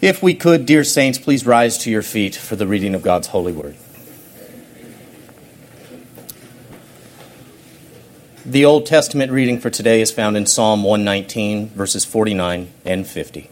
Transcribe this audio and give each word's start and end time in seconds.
If 0.00 0.22
we 0.22 0.32
could, 0.32 0.64
dear 0.64 0.82
saints, 0.82 1.18
please 1.18 1.44
rise 1.44 1.76
to 1.78 1.90
your 1.90 2.00
feet 2.00 2.34
for 2.34 2.56
the 2.56 2.66
reading 2.66 2.94
of 2.94 3.02
God's 3.02 3.26
holy 3.28 3.52
word. 3.52 3.76
The 8.46 8.64
Old 8.64 8.86
Testament 8.86 9.30
reading 9.30 9.60
for 9.60 9.68
today 9.68 10.00
is 10.00 10.10
found 10.10 10.38
in 10.38 10.46
Psalm 10.46 10.84
119, 10.84 11.68
verses 11.68 12.06
49 12.06 12.72
and 12.86 13.06
50. 13.06 13.50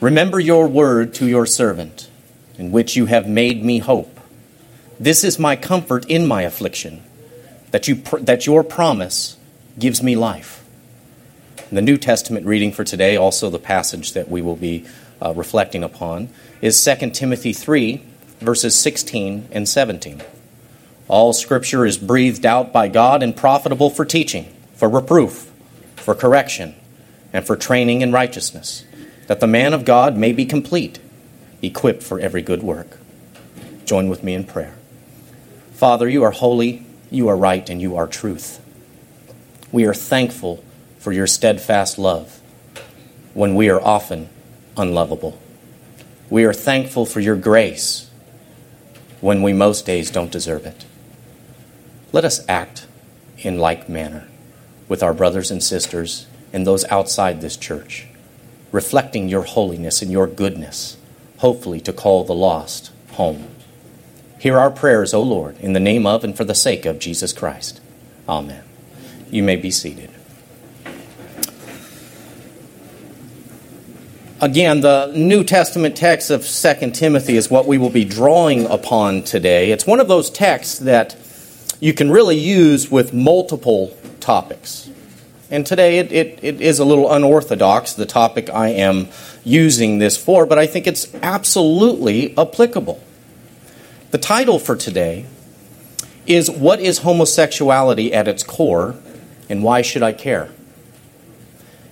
Remember 0.00 0.38
your 0.38 0.68
word 0.68 1.12
to 1.14 1.26
your 1.26 1.46
servant, 1.46 2.08
in 2.56 2.70
which 2.70 2.94
you 2.94 3.06
have 3.06 3.28
made 3.28 3.64
me 3.64 3.78
hope. 3.78 4.20
This 5.00 5.24
is 5.24 5.36
my 5.36 5.56
comfort 5.56 6.06
in 6.06 6.28
my 6.28 6.42
affliction, 6.42 7.02
that, 7.72 7.88
you, 7.88 7.96
that 8.20 8.46
your 8.46 8.62
promise 8.62 9.36
gives 9.80 10.00
me 10.00 10.14
life. 10.14 10.64
The 11.72 11.82
New 11.82 11.96
Testament 11.96 12.46
reading 12.46 12.70
for 12.70 12.84
today, 12.84 13.16
also 13.16 13.50
the 13.50 13.58
passage 13.58 14.12
that 14.12 14.28
we 14.28 14.40
will 14.40 14.54
be 14.54 14.86
uh, 15.20 15.32
reflecting 15.34 15.82
upon 15.82 16.28
is 16.60 16.82
2 16.84 17.10
Timothy 17.10 17.52
3, 17.52 18.02
verses 18.40 18.78
16 18.78 19.48
and 19.50 19.68
17. 19.68 20.22
All 21.08 21.32
scripture 21.32 21.86
is 21.86 21.98
breathed 21.98 22.44
out 22.44 22.72
by 22.72 22.88
God 22.88 23.22
and 23.22 23.36
profitable 23.36 23.90
for 23.90 24.04
teaching, 24.04 24.52
for 24.74 24.88
reproof, 24.88 25.50
for 25.96 26.14
correction, 26.14 26.74
and 27.32 27.46
for 27.46 27.56
training 27.56 28.02
in 28.02 28.12
righteousness, 28.12 28.84
that 29.26 29.40
the 29.40 29.46
man 29.46 29.72
of 29.72 29.84
God 29.84 30.16
may 30.16 30.32
be 30.32 30.44
complete, 30.44 30.98
equipped 31.62 32.02
for 32.02 32.18
every 32.20 32.42
good 32.42 32.62
work. 32.62 32.98
Join 33.84 34.08
with 34.08 34.22
me 34.22 34.34
in 34.34 34.44
prayer. 34.44 34.74
Father, 35.72 36.08
you 36.08 36.22
are 36.24 36.32
holy, 36.32 36.84
you 37.10 37.28
are 37.28 37.36
right, 37.36 37.68
and 37.70 37.80
you 37.80 37.96
are 37.96 38.06
truth. 38.06 38.60
We 39.70 39.84
are 39.84 39.94
thankful 39.94 40.64
for 40.98 41.12
your 41.12 41.26
steadfast 41.26 41.98
love 41.98 42.40
when 43.34 43.54
we 43.54 43.68
are 43.68 43.80
often 43.80 44.28
unlovable. 44.76 45.38
We 46.28 46.44
are 46.44 46.52
thankful 46.52 47.06
for 47.06 47.20
your 47.20 47.36
grace 47.36 48.10
when 49.20 49.42
we 49.42 49.52
most 49.52 49.86
days 49.86 50.10
don't 50.10 50.30
deserve 50.30 50.66
it. 50.66 50.84
Let 52.12 52.24
us 52.24 52.44
act 52.48 52.86
in 53.38 53.58
like 53.58 53.88
manner 53.88 54.28
with 54.88 55.02
our 55.02 55.14
brothers 55.14 55.50
and 55.50 55.62
sisters 55.62 56.26
and 56.52 56.66
those 56.66 56.84
outside 56.86 57.40
this 57.40 57.56
church, 57.56 58.06
reflecting 58.72 59.28
your 59.28 59.42
holiness 59.42 60.02
and 60.02 60.10
your 60.10 60.26
goodness, 60.26 60.96
hopefully 61.38 61.80
to 61.80 61.92
call 61.92 62.24
the 62.24 62.34
lost 62.34 62.92
home. 63.12 63.48
Hear 64.38 64.58
our 64.58 64.70
prayers, 64.70 65.14
O 65.14 65.22
Lord, 65.22 65.58
in 65.60 65.72
the 65.72 65.80
name 65.80 66.06
of 66.06 66.22
and 66.24 66.36
for 66.36 66.44
the 66.44 66.54
sake 66.54 66.84
of 66.86 66.98
Jesus 66.98 67.32
Christ. 67.32 67.80
Amen. 68.28 68.62
You 69.30 69.42
may 69.42 69.56
be 69.56 69.70
seated. 69.70 70.10
Again, 74.38 74.82
the 74.82 75.12
New 75.14 75.44
Testament 75.44 75.96
text 75.96 76.28
of 76.28 76.46
2 76.46 76.90
Timothy 76.90 77.38
is 77.38 77.50
what 77.50 77.66
we 77.66 77.78
will 77.78 77.88
be 77.88 78.04
drawing 78.04 78.66
upon 78.66 79.22
today. 79.22 79.70
It's 79.70 79.86
one 79.86 79.98
of 79.98 80.08
those 80.08 80.28
texts 80.28 80.80
that 80.80 81.16
you 81.80 81.94
can 81.94 82.10
really 82.10 82.36
use 82.36 82.90
with 82.90 83.14
multiple 83.14 83.96
topics. 84.20 84.90
And 85.50 85.64
today 85.64 86.00
it, 86.00 86.12
it, 86.12 86.38
it 86.42 86.60
is 86.60 86.78
a 86.78 86.84
little 86.84 87.10
unorthodox, 87.10 87.94
the 87.94 88.04
topic 88.04 88.50
I 88.52 88.68
am 88.68 89.08
using 89.42 90.00
this 90.00 90.22
for, 90.22 90.44
but 90.44 90.58
I 90.58 90.66
think 90.66 90.86
it's 90.86 91.14
absolutely 91.22 92.36
applicable. 92.36 93.02
The 94.10 94.18
title 94.18 94.58
for 94.58 94.76
today 94.76 95.24
is 96.26 96.50
What 96.50 96.78
is 96.78 96.98
Homosexuality 96.98 98.12
at 98.12 98.28
its 98.28 98.42
Core, 98.42 98.96
and 99.48 99.62
Why 99.62 99.80
Should 99.80 100.02
I 100.02 100.12
Care? 100.12 100.50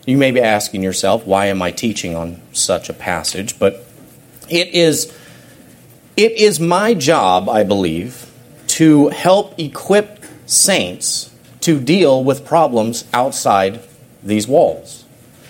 You 0.06 0.18
may 0.18 0.30
be 0.30 0.40
asking 0.40 0.82
yourself, 0.82 1.26
why 1.26 1.46
am 1.46 1.62
I 1.62 1.70
teaching 1.70 2.14
on 2.14 2.40
such 2.52 2.88
a 2.88 2.92
passage? 2.92 3.58
But 3.58 3.84
it 4.48 4.68
is, 4.74 5.16
it 6.16 6.32
is 6.32 6.60
my 6.60 6.94
job, 6.94 7.48
I 7.48 7.64
believe, 7.64 8.30
to 8.68 9.08
help 9.08 9.58
equip 9.58 10.24
saints 10.46 11.34
to 11.60 11.80
deal 11.80 12.22
with 12.22 12.44
problems 12.44 13.04
outside 13.14 13.80
these 14.22 14.46
walls. 14.46 15.04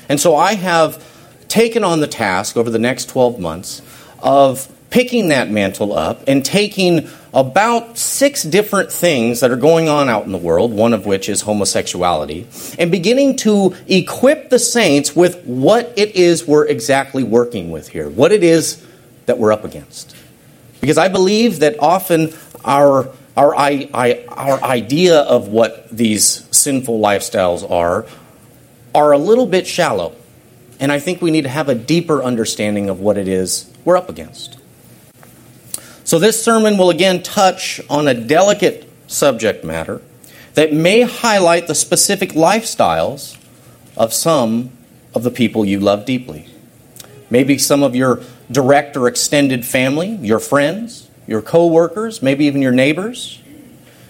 And 0.09 0.21
so 0.21 0.37
I 0.37 0.55
have 0.55 1.03
taken 1.49 1.83
on 1.83 2.01
the 2.01 2.07
task 2.07 2.57
over 2.57 2.71
the 2.71 2.79
next 2.79 3.09
12 3.09 3.39
months 3.41 3.83
of 4.23 4.69
picking 4.95 5.27
that 5.31 5.51
mantle 5.51 5.93
up 5.93 6.23
and 6.29 6.45
taking 6.45 7.09
about 7.33 7.99
six 7.99 8.45
different 8.45 8.93
things 8.93 9.41
that 9.41 9.51
are 9.51 9.57
going 9.57 9.89
on 9.89 10.09
out 10.09 10.25
in 10.25 10.31
the 10.31 10.39
world, 10.39 10.73
one 10.73 10.93
of 10.93 11.05
which 11.05 11.29
is 11.29 11.41
homosexuality, 11.41 12.47
and 12.79 12.93
beginning 12.93 13.35
to 13.35 13.75
equip 13.89 14.51
the 14.51 14.59
saints 14.59 15.17
with 15.17 15.45
what 15.47 15.93
it 15.97 16.15
is 16.15 16.47
we're 16.47 16.65
exactly 16.65 17.25
working 17.25 17.73
with 17.73 17.89
here, 17.89 18.09
what 18.09 18.31
it 18.31 18.45
is 18.45 18.87
that 19.27 19.37
we're 19.37 19.51
up 19.51 19.65
against. 19.65 20.15
Because 20.81 20.97
I 20.97 21.09
believe 21.09 21.59
that 21.59 21.75
often 21.81 22.33
our 22.65 23.11
our, 23.37 23.53
I, 23.53 23.91
I, 23.93 24.25
our 24.29 24.63
idea 24.63 25.23
of 25.23 25.49
what 25.49 25.89
these 25.91 26.47
sinful 26.57 27.01
lifestyles 27.01 27.69
are 27.69 28.07
are 28.95 29.11
a 29.11 29.19
little 29.19 29.47
bit 29.47 29.67
shallow. 29.67 30.15
And 30.79 30.93
I 30.93 31.01
think 31.01 31.21
we 31.21 31.33
need 31.33 31.43
to 31.43 31.49
have 31.49 31.69
a 31.69 31.75
deeper 31.75 32.23
understanding 32.23 32.89
of 32.89 33.01
what 33.01 33.19
it 33.19 33.27
is 33.27 33.69
we're 33.85 33.97
up 33.97 34.09
against. 34.09 34.59
So, 36.05 36.19
this 36.19 36.43
sermon 36.43 36.77
will 36.77 36.91
again 36.91 37.23
touch 37.23 37.81
on 37.89 38.07
a 38.07 38.15
delicate 38.15 38.89
subject 39.07 39.65
matter 39.65 40.03
that 40.53 40.73
may 40.73 41.01
highlight 41.01 41.67
the 41.67 41.75
specific 41.75 42.31
lifestyles 42.31 43.39
of 43.97 44.13
some 44.13 44.71
of 45.15 45.23
the 45.23 45.31
people 45.31 45.65
you 45.65 45.81
love 45.81 46.05
deeply. 46.05 46.47
Maybe 47.31 47.57
some 47.57 47.83
of 47.83 47.97
your 47.97 48.21
direct 48.51 48.97
or 48.97 49.09
extended 49.09 49.65
family, 49.65 50.17
your 50.17 50.39
friends, 50.39 51.09
your 51.27 51.41
coworkers, 51.41 52.23
maybe 52.23 52.45
even 52.45 52.61
your 52.61 52.73
neighbors. 52.73 53.41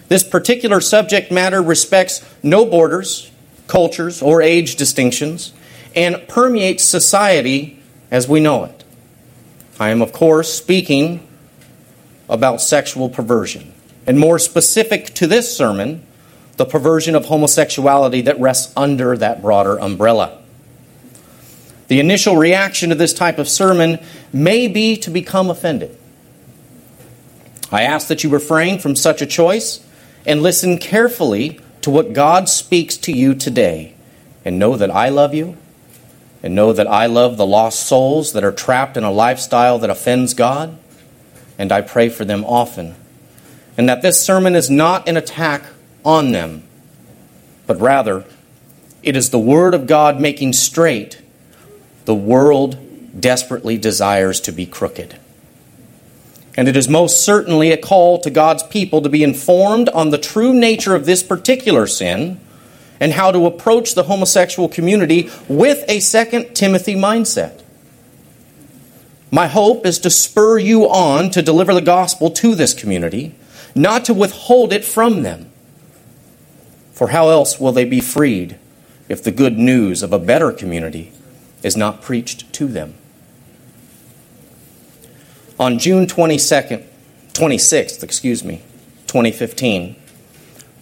This 0.09 0.23
particular 0.23 0.81
subject 0.81 1.31
matter 1.31 1.61
respects 1.61 2.23
no 2.43 2.65
borders, 2.65 3.31
cultures, 3.67 4.21
or 4.21 4.41
age 4.41 4.75
distinctions 4.75 5.53
and 5.95 6.27
permeates 6.27 6.83
society 6.83 7.79
as 8.11 8.27
we 8.27 8.39
know 8.39 8.65
it. 8.65 8.83
I 9.79 9.89
am, 9.89 10.01
of 10.01 10.11
course, 10.11 10.53
speaking 10.53 11.24
about 12.29 12.61
sexual 12.61 13.09
perversion. 13.09 13.73
And 14.07 14.19
more 14.19 14.39
specific 14.39 15.13
to 15.15 15.27
this 15.27 15.55
sermon, 15.55 16.05
the 16.57 16.65
perversion 16.65 17.15
of 17.15 17.25
homosexuality 17.25 18.21
that 18.21 18.39
rests 18.39 18.71
under 18.77 19.17
that 19.17 19.41
broader 19.41 19.77
umbrella. 19.79 20.41
The 21.87 21.99
initial 21.99 22.37
reaction 22.37 22.89
to 22.89 22.95
this 22.95 23.13
type 23.13 23.37
of 23.37 23.47
sermon 23.47 23.99
may 24.33 24.67
be 24.67 24.97
to 24.97 25.09
become 25.09 25.49
offended. 25.49 25.97
I 27.71 27.83
ask 27.83 28.07
that 28.07 28.23
you 28.23 28.29
refrain 28.29 28.79
from 28.79 28.95
such 28.95 29.21
a 29.21 29.25
choice 29.25 29.85
and 30.25 30.41
listen 30.41 30.77
carefully 30.77 31.59
to 31.81 31.91
what 31.91 32.13
God 32.13 32.49
speaks 32.49 32.97
to 32.97 33.11
you 33.11 33.35
today, 33.35 33.93
and 34.43 34.57
know 34.57 34.75
that 34.75 34.89
I 34.89 35.09
love 35.09 35.35
you, 35.35 35.57
and 36.41 36.55
know 36.55 36.73
that 36.73 36.87
I 36.87 37.05
love 37.05 37.37
the 37.37 37.45
lost 37.45 37.85
souls 37.85 38.33
that 38.33 38.43
are 38.43 38.51
trapped 38.51 38.97
in 38.97 39.03
a 39.03 39.11
lifestyle 39.11 39.77
that 39.79 39.89
offends 39.89 40.33
God 40.33 40.77
and 41.57 41.71
I 41.71 41.81
pray 41.81 42.09
for 42.09 42.25
them 42.25 42.43
often. 42.45 42.95
And 43.77 43.89
that 43.89 44.01
this 44.01 44.23
sermon 44.23 44.55
is 44.55 44.69
not 44.69 45.07
an 45.07 45.17
attack 45.17 45.63
on 46.03 46.31
them, 46.31 46.63
but 47.67 47.79
rather 47.79 48.25
it 49.03 49.15
is 49.15 49.29
the 49.29 49.39
Word 49.39 49.73
of 49.73 49.87
God 49.87 50.19
making 50.19 50.53
straight 50.53 51.21
the 52.05 52.15
world 52.15 52.77
desperately 53.19 53.77
desires 53.77 54.39
to 54.41 54.51
be 54.51 54.65
crooked. 54.65 55.15
And 56.57 56.67
it 56.67 56.77
is 56.77 56.87
most 56.87 57.23
certainly 57.23 57.71
a 57.71 57.77
call 57.77 58.19
to 58.19 58.29
God's 58.29 58.63
people 58.63 59.01
to 59.01 59.09
be 59.09 59.23
informed 59.23 59.89
on 59.89 60.09
the 60.09 60.17
true 60.17 60.53
nature 60.53 60.95
of 60.95 61.05
this 61.05 61.21
particular 61.21 61.85
sin 61.87 62.39
and 62.99 63.11
how 63.11 63.31
to 63.31 63.45
approach 63.45 63.93
the 63.93 64.03
homosexual 64.03 64.69
community 64.69 65.29
with 65.49 65.83
a 65.89 65.99
second 65.99 66.53
Timothy 66.53 66.95
mindset. 66.95 67.61
My 69.35 69.47
hope 69.47 69.85
is 69.85 69.99
to 69.99 70.09
spur 70.09 70.59
you 70.59 70.89
on 70.89 71.29
to 71.31 71.41
deliver 71.41 71.73
the 71.73 71.81
gospel 71.81 72.31
to 72.31 72.55
this 72.55 72.73
community, 72.73 73.35
not 73.75 74.05
to 74.05 74.13
withhold 74.13 74.71
it 74.71 74.85
from 74.85 75.23
them. 75.23 75.51
For 76.93 77.09
how 77.09 77.27
else 77.27 77.59
will 77.59 77.73
they 77.73 77.83
be 77.83 77.99
freed 77.99 78.57
if 79.09 79.21
the 79.21 79.31
good 79.31 79.57
news 79.57 80.01
of 80.01 80.13
a 80.13 80.19
better 80.19 80.53
community 80.53 81.11
is 81.63 81.75
not 81.75 82.01
preached 82.01 82.53
to 82.53 82.67
them? 82.67 82.93
On 85.59 85.79
June 85.79 86.07
22nd, 86.07 86.85
26th, 87.33 88.03
excuse 88.03 88.41
me, 88.41 88.61
2015, 89.07 89.97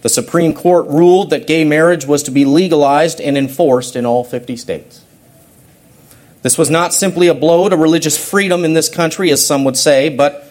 the 0.02 0.08
Supreme 0.08 0.54
Court 0.54 0.86
ruled 0.86 1.30
that 1.30 1.48
gay 1.48 1.64
marriage 1.64 2.06
was 2.06 2.22
to 2.22 2.30
be 2.30 2.44
legalized 2.44 3.20
and 3.20 3.36
enforced 3.36 3.96
in 3.96 4.06
all 4.06 4.22
50 4.22 4.54
states. 4.54 5.03
This 6.44 6.58
was 6.58 6.68
not 6.68 6.92
simply 6.92 7.28
a 7.28 7.34
blow 7.34 7.70
to 7.70 7.74
religious 7.74 8.22
freedom 8.22 8.66
in 8.66 8.74
this 8.74 8.90
country, 8.90 9.30
as 9.30 9.44
some 9.44 9.64
would 9.64 9.78
say, 9.78 10.10
but 10.10 10.46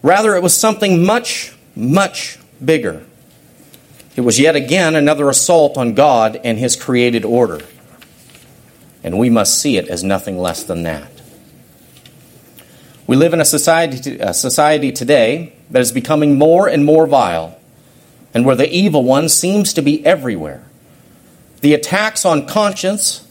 rather 0.00 0.36
it 0.36 0.42
was 0.42 0.56
something 0.56 1.04
much, 1.04 1.52
much 1.74 2.38
bigger. 2.64 3.04
It 4.14 4.20
was 4.20 4.38
yet 4.38 4.54
again 4.54 4.94
another 4.94 5.28
assault 5.28 5.76
on 5.76 5.94
God 5.94 6.40
and 6.44 6.60
His 6.60 6.76
created 6.76 7.24
order. 7.24 7.60
And 9.02 9.18
we 9.18 9.30
must 9.30 9.60
see 9.60 9.76
it 9.76 9.88
as 9.88 10.04
nothing 10.04 10.38
less 10.38 10.62
than 10.62 10.84
that. 10.84 11.10
We 13.08 13.16
live 13.16 13.34
in 13.34 13.40
a 13.40 13.44
society, 13.44 14.18
a 14.20 14.32
society 14.32 14.92
today 14.92 15.54
that 15.72 15.82
is 15.82 15.90
becoming 15.90 16.38
more 16.38 16.68
and 16.68 16.84
more 16.84 17.08
vile, 17.08 17.58
and 18.32 18.46
where 18.46 18.54
the 18.54 18.72
evil 18.72 19.02
one 19.02 19.28
seems 19.28 19.72
to 19.72 19.82
be 19.82 20.06
everywhere. 20.06 20.62
The 21.62 21.74
attacks 21.74 22.24
on 22.24 22.46
conscience 22.46 23.26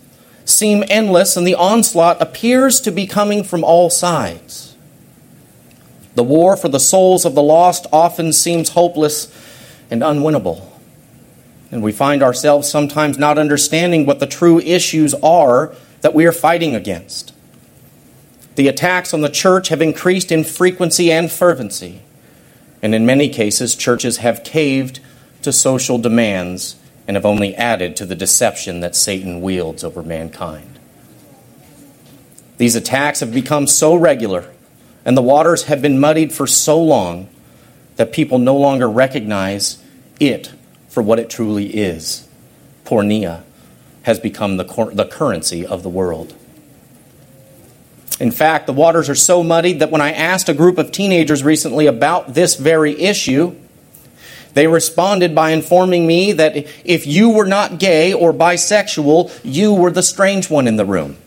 seem 0.52 0.84
endless, 0.88 1.38
and 1.38 1.46
the 1.46 1.56
onslaught 1.56 2.22
appears 2.22 2.80
to 2.82 2.92
be 2.92 3.08
coming 3.08 3.44
from 3.44 3.64
all 3.64 3.90
sides. 3.90 4.76
The 6.16 6.24
war 6.24 6.58
for 6.58 6.68
the 6.68 6.80
souls 6.80 7.26
of 7.26 7.36
the 7.36 7.42
lost 7.42 7.88
often 7.92 8.34
seems 8.34 8.70
hopeless 8.70 9.34
and 9.90 10.02
unwinnable. 10.02 10.68
And 11.72 11.82
we 11.82 11.92
find 11.92 12.22
ourselves 12.22 12.70
sometimes 12.70 13.18
not 13.18 13.38
understanding 13.38 14.06
what 14.06 14.20
the 14.20 14.28
true 14.28 14.60
issues 14.60 15.14
are 15.16 15.74
that 16.02 16.14
we 16.14 16.26
are 16.26 16.34
fighting 16.34 16.76
against. 16.76 17.34
The 18.56 18.68
attacks 18.68 19.14
on 19.14 19.22
the 19.22 19.30
church 19.30 19.70
have 19.70 19.82
increased 19.82 20.32
in 20.32 20.44
frequency 20.44 21.12
and 21.12 21.32
fervency. 21.32 22.02
And 22.82 22.94
in 22.94 23.06
many 23.06 23.30
cases, 23.30 23.76
churches 23.76 24.18
have 24.18 24.44
caved 24.44 25.00
to 25.44 25.54
social 25.54 25.98
demands 25.98 26.76
and 27.12 27.18
have 27.18 27.26
only 27.26 27.54
added 27.58 27.94
to 27.94 28.06
the 28.06 28.16
deception 28.16 28.80
that 28.80 28.96
Satan 28.96 29.42
wields 29.42 29.84
over 29.84 30.02
mankind. 30.02 30.80
These 32.56 32.78
attacks 32.78 33.20
have 33.20 33.34
become 33.34 33.68
so 33.68 33.96
regular, 33.96 34.50
and 35.04 35.18
the 35.18 35.22
waters 35.22 35.64
have 35.64 35.82
been 35.82 36.00
muddied 36.00 36.32
for 36.32 36.48
so 36.48 36.82
long 36.82 37.28
that 37.98 38.14
people 38.14 38.38
no 38.40 38.56
longer 38.56 38.90
recognize 38.90 39.84
it 40.22 40.54
for 40.88 41.04
what 41.04 41.20
it 41.20 41.30
truly 41.30 41.76
is. 41.76 42.30
Porneia 42.86 43.44
has 44.04 44.18
become 44.18 44.56
the, 44.56 44.64
cor- 44.64 44.92
the 44.92 45.04
currency 45.04 45.66
of 45.66 45.84
the 45.84 45.90
world. 45.90 46.34
In 48.22 48.32
fact, 48.32 48.68
the 48.68 48.74
waters 48.74 49.10
are 49.10 49.16
so 49.16 49.44
muddied 49.44 49.80
that 49.80 49.92
when 49.92 50.00
I 50.00 50.14
asked 50.14 50.48
a 50.48 50.54
group 50.54 50.78
of 50.78 50.94
teenagers 50.94 51.44
recently 51.44 51.88
about 51.88 52.36
this 52.36 52.56
very 52.56 52.98
issue, 52.98 53.58
they 54.54 54.68
responded 54.68 55.34
by 55.34 55.52
informing 55.52 56.06
me 56.06 56.34
that 56.34 56.56
if 56.84 57.08
you 57.08 57.30
were 57.30 57.46
not 57.46 57.80
gay 57.80 58.14
or 58.14 58.34
bisexual, 58.34 59.40
you 59.44 59.74
were 59.74 59.92
the 59.92 60.04
strange 60.04 60.50
one 60.50 60.68
in 60.68 60.76
the 60.76 60.86
room. 60.86 61.18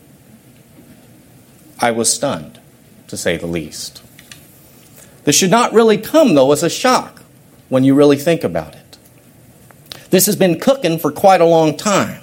I 1.79 1.91
was 1.91 2.11
stunned, 2.11 2.59
to 3.07 3.17
say 3.17 3.37
the 3.37 3.47
least. 3.47 4.01
This 5.23 5.35
should 5.35 5.51
not 5.51 5.73
really 5.73 5.97
come, 5.97 6.35
though, 6.35 6.51
as 6.51 6.63
a 6.63 6.69
shock 6.69 7.23
when 7.69 7.83
you 7.83 7.95
really 7.95 8.17
think 8.17 8.43
about 8.43 8.75
it. 8.75 8.97
This 10.11 10.27
has 10.27 10.35
been 10.35 10.59
cooking 10.59 10.99
for 10.99 11.11
quite 11.11 11.41
a 11.41 11.45
long 11.45 11.75
time. 11.75 12.21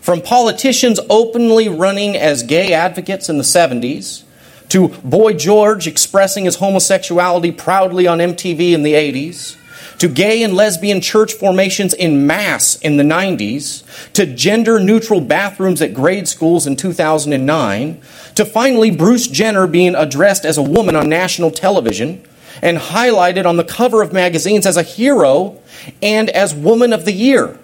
From 0.00 0.20
politicians 0.20 0.98
openly 1.08 1.68
running 1.68 2.16
as 2.16 2.42
gay 2.42 2.72
advocates 2.72 3.28
in 3.28 3.38
the 3.38 3.44
70s, 3.44 4.24
to 4.70 4.88
Boy 4.88 5.34
George 5.34 5.86
expressing 5.86 6.46
his 6.46 6.56
homosexuality 6.56 7.52
proudly 7.52 8.06
on 8.06 8.18
MTV 8.18 8.72
in 8.72 8.82
the 8.82 8.94
80s, 8.94 9.56
to 10.02 10.08
gay 10.08 10.42
and 10.42 10.56
lesbian 10.56 11.00
church 11.00 11.32
formations 11.32 11.94
in 11.94 12.26
mass 12.26 12.74
in 12.80 12.96
the 12.96 13.04
90s, 13.04 13.84
to 14.12 14.26
gender 14.26 14.80
neutral 14.80 15.20
bathrooms 15.20 15.80
at 15.80 15.94
grade 15.94 16.26
schools 16.26 16.66
in 16.66 16.74
2009, 16.74 18.02
to 18.34 18.44
finally 18.44 18.90
Bruce 18.90 19.28
Jenner 19.28 19.68
being 19.68 19.94
addressed 19.94 20.44
as 20.44 20.58
a 20.58 20.62
woman 20.62 20.96
on 20.96 21.08
national 21.08 21.52
television 21.52 22.20
and 22.60 22.78
highlighted 22.78 23.46
on 23.46 23.56
the 23.56 23.62
cover 23.62 24.02
of 24.02 24.12
magazines 24.12 24.66
as 24.66 24.76
a 24.76 24.82
hero 24.82 25.60
and 26.02 26.28
as 26.30 26.52
Woman 26.52 26.92
of 26.92 27.04
the 27.04 27.12
Year, 27.12 27.60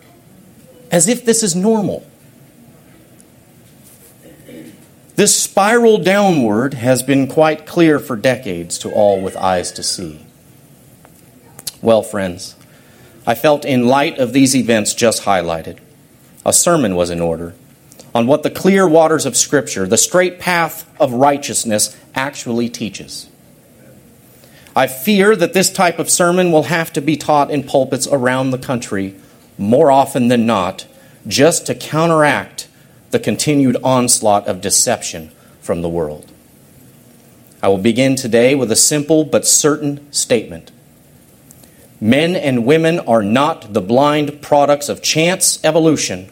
as 0.93 1.09
if 1.09 1.25
this 1.25 1.43
is 1.43 1.57
normal. 1.57 2.07
This 5.17 5.35
spiral 5.35 5.99
downward 5.99 6.75
has 6.75 7.03
been 7.03 7.27
quite 7.27 7.67
clear 7.67 7.99
for 7.99 8.15
decades 8.15 8.79
to 8.79 8.93
all 8.93 9.21
with 9.21 9.37
eyes 9.37 9.73
to 9.73 9.83
see. 9.83 10.25
Well, 11.81 12.03
friends, 12.03 12.57
I 13.27 13.35
felt 13.35 13.65
in 13.65 13.87
light 13.87 14.19
of 14.19 14.33
these 14.33 14.57
events 14.57 14.95
just 14.95 15.23
highlighted, 15.23 15.79
a 16.45 16.53
sermon 16.53 16.97
was 16.97 17.11
in 17.11 17.21
order 17.21 17.55
on 18.15 18.27
what 18.27 18.43
the 18.43 18.51
clear 18.51 18.89
waters 18.89 19.27
of 19.27 19.37
Scripture, 19.37 19.87
the 19.87 19.99
straight 19.99 20.39
path 20.39 20.89
of 20.99 21.13
righteousness, 21.13 21.97
actually 22.15 22.69
teaches. 22.69 23.29
I 24.75 24.87
fear 24.87 25.37
that 25.37 25.53
this 25.53 25.73
type 25.73 25.99
of 25.99 26.11
sermon 26.11 26.51
will 26.51 26.65
have 26.65 26.93
to 26.95 27.01
be 27.01 27.17
taught 27.17 27.51
in 27.51 27.65
pulpits 27.65 28.09
around 28.11 28.51
the 28.51 28.59
country 28.59 29.15
more 29.57 29.91
often 29.91 30.29
than 30.29 30.47
not, 30.47 30.87
just 31.27 31.67
to 31.67 31.75
counteract 31.75 32.69
the 33.11 33.19
continued 33.19 33.77
onslaught 33.83 34.47
of 34.47 34.61
deception 34.61 35.31
from 35.61 35.83
the 35.83 35.89
world. 35.89 36.31
I 37.63 37.69
will 37.69 37.79
begin 37.79 38.15
today 38.15 38.55
with 38.55 38.71
a 38.71 38.77
simple 38.77 39.25
but 39.25 39.47
certain 39.47 40.11
statement. 40.13 40.71
Men 42.01 42.37
and 42.37 42.65
women 42.65 43.01
are 43.01 43.23
not 43.23 43.73
the 43.73 43.81
blind 43.81 44.41
products 44.41 44.89
of 44.89 45.03
chance 45.03 45.63
evolution, 45.65 46.31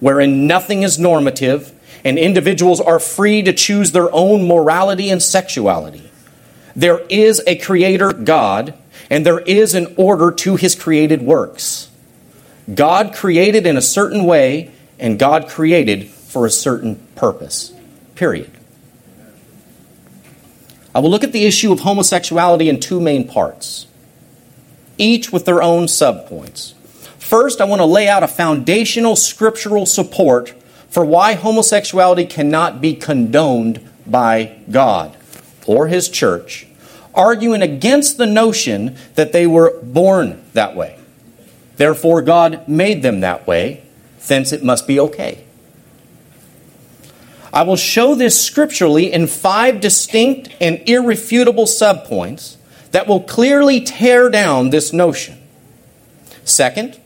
wherein 0.00 0.46
nothing 0.46 0.82
is 0.82 0.98
normative 0.98 1.72
and 2.04 2.18
individuals 2.18 2.80
are 2.80 3.00
free 3.00 3.42
to 3.42 3.52
choose 3.52 3.92
their 3.92 4.12
own 4.14 4.46
morality 4.46 5.10
and 5.10 5.22
sexuality. 5.22 6.08
There 6.76 7.00
is 7.08 7.42
a 7.46 7.56
creator 7.56 8.12
God, 8.12 8.74
and 9.10 9.26
there 9.26 9.40
is 9.40 9.74
an 9.74 9.94
order 9.96 10.30
to 10.30 10.56
his 10.56 10.74
created 10.74 11.22
works. 11.22 11.90
God 12.72 13.14
created 13.14 13.66
in 13.66 13.76
a 13.76 13.82
certain 13.82 14.24
way, 14.24 14.70
and 14.98 15.18
God 15.18 15.48
created 15.48 16.08
for 16.08 16.46
a 16.46 16.50
certain 16.50 16.96
purpose. 17.16 17.72
Period. 18.14 18.50
I 20.94 21.00
will 21.00 21.10
look 21.10 21.24
at 21.24 21.32
the 21.32 21.46
issue 21.46 21.72
of 21.72 21.80
homosexuality 21.80 22.68
in 22.68 22.78
two 22.78 23.00
main 23.00 23.26
parts, 23.26 23.87
each 24.98 25.32
with 25.32 25.44
their 25.44 25.62
own 25.62 25.84
subpoints. 25.84 26.74
First, 27.18 27.60
I 27.60 27.64
want 27.64 27.80
to 27.80 27.86
lay 27.86 28.08
out 28.08 28.22
a 28.22 28.28
foundational 28.28 29.16
scriptural 29.16 29.86
support 29.86 30.50
for 30.88 31.04
why 31.04 31.34
homosexuality 31.34 32.26
cannot 32.26 32.80
be 32.80 32.94
condoned 32.94 33.86
by 34.06 34.58
God 34.70 35.16
or 35.66 35.88
His 35.88 36.08
church 36.08 36.68
arguing 37.18 37.62
against 37.62 38.16
the 38.16 38.26
notion 38.26 38.96
that 39.16 39.32
they 39.32 39.46
were 39.46 39.78
born 39.82 40.40
that 40.52 40.76
way. 40.76 40.96
Therefore, 41.76 42.22
God 42.22 42.66
made 42.68 43.02
them 43.02 43.20
that 43.20 43.46
way, 43.46 43.82
thence 44.26 44.52
it 44.52 44.62
must 44.62 44.86
be 44.86 45.00
okay. 45.00 45.44
I 47.52 47.62
will 47.62 47.76
show 47.76 48.14
this 48.14 48.40
scripturally 48.40 49.12
in 49.12 49.26
five 49.26 49.80
distinct 49.80 50.50
and 50.60 50.88
irrefutable 50.88 51.64
subpoints 51.64 52.56
that 52.92 53.06
will 53.06 53.20
clearly 53.20 53.80
tear 53.80 54.30
down 54.30 54.70
this 54.70 54.92
notion. 54.92 55.38
Second, 56.44 56.98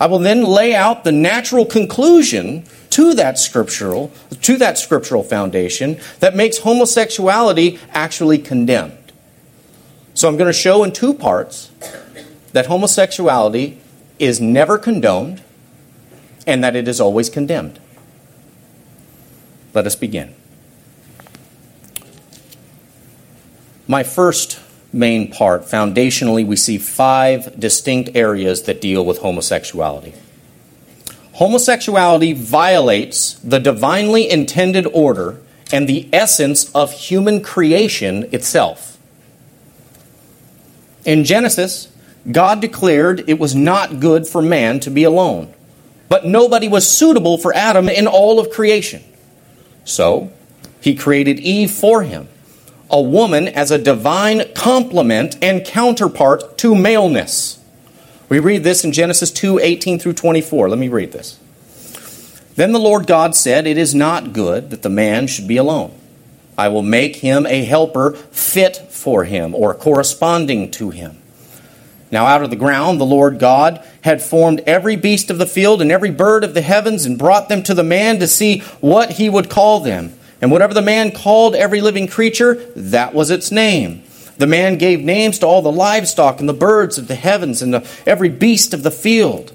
I 0.00 0.06
will 0.06 0.18
then 0.18 0.44
lay 0.44 0.74
out 0.74 1.04
the 1.04 1.12
natural 1.12 1.66
conclusion 1.66 2.64
to 2.90 3.14
that 3.14 3.38
scriptural 3.38 4.10
to 4.42 4.56
that 4.56 4.78
scriptural 4.78 5.22
foundation 5.22 6.00
that 6.20 6.34
makes 6.34 6.58
homosexuality 6.58 7.78
actually 7.90 8.38
condemned. 8.38 9.12
So 10.14 10.28
I'm 10.28 10.36
going 10.36 10.48
to 10.48 10.58
show 10.58 10.82
in 10.82 10.92
two 10.92 11.14
parts 11.14 11.70
that 12.52 12.66
homosexuality 12.66 13.78
is 14.18 14.40
never 14.40 14.78
condoned 14.78 15.42
and 16.46 16.64
that 16.64 16.74
it 16.74 16.88
is 16.88 17.00
always 17.00 17.30
condemned. 17.30 17.78
Let 19.72 19.86
us 19.86 19.94
begin. 19.94 20.34
My 23.86 24.02
first 24.02 24.60
main 24.92 25.30
part, 25.30 25.62
foundationally, 25.62 26.46
we 26.46 26.56
see 26.56 26.78
five 26.78 27.58
distinct 27.58 28.10
areas 28.14 28.62
that 28.62 28.80
deal 28.80 29.04
with 29.04 29.18
homosexuality. 29.18 30.14
Homosexuality 31.34 32.32
violates 32.32 33.34
the 33.34 33.58
divinely 33.58 34.28
intended 34.28 34.86
order 34.86 35.40
and 35.72 35.88
the 35.88 36.08
essence 36.12 36.70
of 36.74 36.92
human 36.92 37.42
creation 37.42 38.28
itself. 38.32 38.98
In 41.04 41.24
Genesis, 41.24 41.88
God 42.30 42.60
declared 42.60 43.24
it 43.28 43.38
was 43.38 43.54
not 43.54 44.00
good 44.00 44.26
for 44.26 44.42
man 44.42 44.80
to 44.80 44.90
be 44.90 45.04
alone, 45.04 45.54
but 46.08 46.26
nobody 46.26 46.68
was 46.68 46.88
suitable 46.88 47.38
for 47.38 47.54
Adam 47.54 47.88
in 47.88 48.06
all 48.06 48.38
of 48.38 48.50
creation. 48.50 49.02
So, 49.84 50.30
he 50.80 50.94
created 50.94 51.38
Eve 51.40 51.70
for 51.70 52.02
him, 52.02 52.28
a 52.90 53.00
woman 53.00 53.48
as 53.48 53.70
a 53.70 53.78
divine 53.78 54.52
complement 54.54 55.36
and 55.42 55.64
counterpart 55.64 56.58
to 56.58 56.74
maleness. 56.74 57.58
We 58.28 58.38
read 58.38 58.64
this 58.64 58.84
in 58.84 58.92
Genesis 58.92 59.30
2 59.30 59.58
18 59.58 59.98
through 59.98 60.14
24. 60.14 60.68
Let 60.68 60.78
me 60.78 60.88
read 60.88 61.12
this. 61.12 61.38
Then 62.54 62.72
the 62.72 62.78
Lord 62.78 63.06
God 63.06 63.34
said, 63.34 63.66
It 63.66 63.78
is 63.78 63.94
not 63.94 64.32
good 64.32 64.70
that 64.70 64.82
the 64.82 64.88
man 64.88 65.26
should 65.26 65.48
be 65.48 65.56
alone. 65.56 65.94
I 66.58 66.68
will 66.68 66.82
make 66.82 67.16
him 67.16 67.46
a 67.46 67.64
helper 67.64 68.12
fit 68.12 68.76
for 68.90 69.24
him 69.24 69.54
or 69.54 69.74
corresponding 69.74 70.70
to 70.72 70.90
him. 70.90 71.16
Now, 72.10 72.26
out 72.26 72.42
of 72.42 72.50
the 72.50 72.56
ground, 72.56 73.00
the 73.00 73.06
Lord 73.06 73.38
God 73.38 73.84
had 74.02 74.20
formed 74.20 74.60
every 74.66 74.96
beast 74.96 75.30
of 75.30 75.38
the 75.38 75.46
field 75.46 75.80
and 75.80 75.92
every 75.92 76.10
bird 76.10 76.42
of 76.42 76.54
the 76.54 76.60
heavens 76.60 77.06
and 77.06 77.18
brought 77.18 77.48
them 77.48 77.62
to 77.62 77.74
the 77.74 77.84
man 77.84 78.18
to 78.18 78.26
see 78.26 78.60
what 78.80 79.12
he 79.12 79.30
would 79.30 79.48
call 79.48 79.80
them. 79.80 80.12
And 80.40 80.50
whatever 80.50 80.74
the 80.74 80.82
man 80.82 81.12
called 81.12 81.54
every 81.54 81.80
living 81.80 82.06
creature, 82.06 82.54
that 82.76 83.14
was 83.14 83.30
its 83.30 83.50
name. 83.50 84.02
The 84.38 84.46
man 84.46 84.78
gave 84.78 85.04
names 85.04 85.38
to 85.40 85.46
all 85.46 85.60
the 85.60 85.70
livestock 85.70 86.40
and 86.40 86.48
the 86.48 86.54
birds 86.54 86.96
of 86.96 87.08
the 87.08 87.14
heavens 87.14 87.60
and 87.60 87.74
the, 87.74 87.86
every 88.06 88.30
beast 88.30 88.72
of 88.72 88.82
the 88.82 88.90
field. 88.90 89.52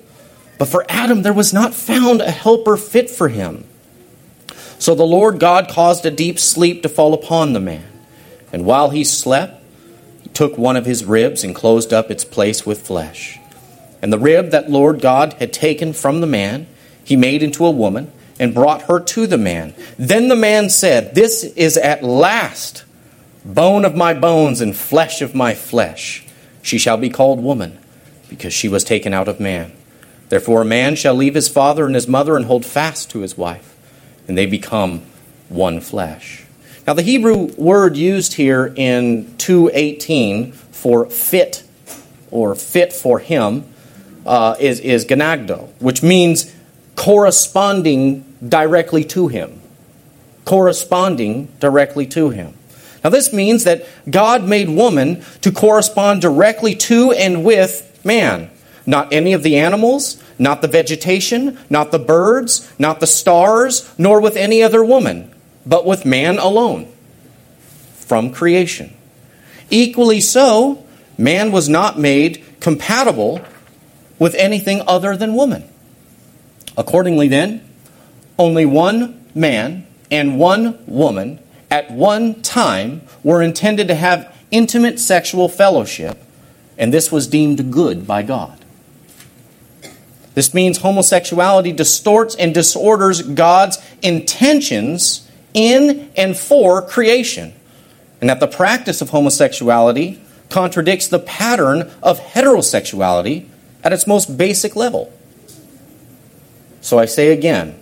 But 0.60 0.68
for 0.68 0.86
Adam 0.88 1.24
there 1.24 1.34
was 1.34 1.54
not 1.54 1.74
found 1.74 2.22
a 2.22 2.30
helper 2.30 2.78
fit 2.78 3.10
for 3.10 3.30
him. 3.30 3.66
So 4.78 4.94
the 4.94 5.04
Lord 5.04 5.40
God 5.40 5.70
caused 5.70 6.06
a 6.06 6.12
deep 6.12 6.38
sleep 6.38 6.84
to 6.84 6.90
fall 6.90 7.16
upon 7.16 7.54
the 7.54 7.60
man. 7.60 7.86
And 8.54 8.64
while 8.64 8.92
he 8.92 9.04
slept, 9.04 9.64
he 10.22 10.30
took 10.30 10.58
one 10.58 10.76
of 10.76 10.86
his 10.86 11.04
ribs 11.04 11.44
and 11.44 11.56
closed 11.56 11.92
up 11.92 12.12
its 12.12 12.24
place 12.24 12.66
with 12.66 12.86
flesh. 12.86 13.40
And 14.02 14.14
the 14.14 14.20
rib 14.20 14.52
that 14.52 14.70
Lord 14.70 15.02
God 15.02 15.34
had 15.34 15.52
taken 15.52 15.94
from 15.94 16.22
the 16.22 16.28
man, 16.28 16.68
he 17.04 17.16
made 17.16 17.42
into 17.42 17.66
a 17.66 17.72
woman 17.72 18.12
and 18.40 18.54
brought 18.54 18.84
her 18.84 19.00
to 19.00 19.28
the 19.28 19.38
man. 19.38 19.74
Then 19.98 20.28
the 20.28 20.36
man 20.36 20.70
said, 20.70 21.16
This 21.16 21.44
is 21.44 21.78
at 21.78 22.04
last 22.04 22.84
bone 23.44 23.86
of 23.86 23.96
my 23.96 24.14
bones 24.14 24.62
and 24.62 24.76
flesh 24.76 25.22
of 25.22 25.36
my 25.36 25.54
flesh. 25.54 26.26
She 26.62 26.78
shall 26.78 26.98
be 26.98 27.10
called 27.10 27.42
woman, 27.42 27.78
because 28.30 28.54
she 28.54 28.68
was 28.68 28.84
taken 28.84 29.14
out 29.14 29.28
of 29.28 29.40
man. 29.40 29.72
Therefore 30.30 30.64
a 30.64 30.66
man 30.66 30.96
shall 30.96 31.14
leave 31.14 31.36
his 31.36 31.48
father 31.48 31.86
and 31.86 31.96
his 31.96 32.08
mother 32.08 32.36
and 32.36 32.46
hold 32.46 32.66
fast 32.66 33.12
to 33.12 33.20
his 33.20 33.38
wife, 33.38 33.76
and 34.28 34.38
they 34.38 34.48
become 34.48 35.04
one 35.50 35.80
flesh. 35.80 36.44
Now 36.88 36.94
the 36.94 37.04
Hebrew 37.04 37.54
word 37.56 37.96
used 37.96 38.34
here 38.34 38.74
in 38.76 39.38
218 39.38 40.52
for 40.52 41.06
fit 41.10 41.64
or 42.32 42.56
fit 42.56 42.92
for 42.92 43.20
him 43.20 43.66
uh, 44.26 44.56
is, 44.60 44.80
is 44.80 45.06
ganagdo, 45.06 45.70
which 45.80 46.02
means 46.02 46.55
corresponding 47.06 48.26
directly 48.50 49.04
to 49.04 49.28
him. 49.28 49.62
Corresponding 50.44 51.48
directly 51.60 52.08
to 52.08 52.32
him. 52.32 52.56
Now, 53.04 53.12
this 53.12 53.32
means 53.32 53.66
that 53.66 53.86
God 54.10 54.46
made 54.46 54.70
woman 54.70 55.24
to 55.42 55.52
correspond 55.52 56.24
directly 56.24 56.74
to 56.74 57.12
and 57.12 57.46
with 57.46 58.02
man. 58.04 58.50
Not 58.88 59.14
any 59.14 59.34
of 59.34 59.44
the 59.44 59.58
animals, 59.58 60.20
not 60.40 60.64
the 60.64 60.68
vegetation, 60.68 61.60
not 61.70 61.92
the 61.92 62.00
birds, 62.00 62.68
not 62.80 63.00
the 63.00 63.08
stars, 63.08 63.88
nor 64.00 64.20
with 64.20 64.36
any 64.36 64.64
other 64.64 64.84
woman, 64.84 65.32
but 65.64 65.86
with 65.86 66.06
man 66.06 66.40
alone 66.40 66.92
from 67.94 68.32
creation. 68.32 68.92
Equally 69.70 70.22
so, 70.22 70.84
man 71.20 71.52
was 71.52 71.70
not 71.70 72.00
made 72.00 72.44
compatible 72.62 73.42
with 74.18 74.34
anything 74.34 74.82
other 74.88 75.16
than 75.16 75.36
woman. 75.36 75.70
Accordingly, 76.78 77.28
then, 77.28 77.62
only 78.38 78.66
one 78.66 79.26
man 79.34 79.88
and 80.12 80.40
one 80.40 80.84
woman 80.86 81.40
at 81.72 81.92
one 81.92 82.42
time 82.42 83.02
were 83.24 83.42
intended 83.42 83.88
to 83.88 83.96
have 83.96 84.34
intimate 84.52 85.00
sexual 85.00 85.50
fellowship, 85.50 86.18
and 86.78 86.94
this 86.94 87.12
was 87.12 87.28
deemed 87.28 87.72
good 87.72 88.06
by 88.06 88.24
God. 88.24 88.64
This 90.34 90.54
means 90.54 90.80
homosexuality 90.80 91.72
distorts 91.72 92.36
and 92.36 92.54
disorders 92.54 93.22
God's 93.22 93.78
intentions 94.02 95.30
in 95.54 96.12
and 96.18 96.38
for 96.38 96.82
creation, 96.82 97.54
and 98.20 98.30
that 98.30 98.42
the 98.42 98.48
practice 98.48 99.02
of 99.02 99.10
homosexuality 99.10 100.20
contradicts 100.50 101.08
the 101.08 101.20
pattern 101.20 101.90
of 102.04 102.20
heterosexuality 102.20 103.48
at 103.84 103.94
its 103.94 104.06
most 104.06 104.38
basic 104.38 104.76
level. 104.76 105.12
So 106.86 107.00
I 107.00 107.06
say 107.06 107.32
again, 107.32 107.80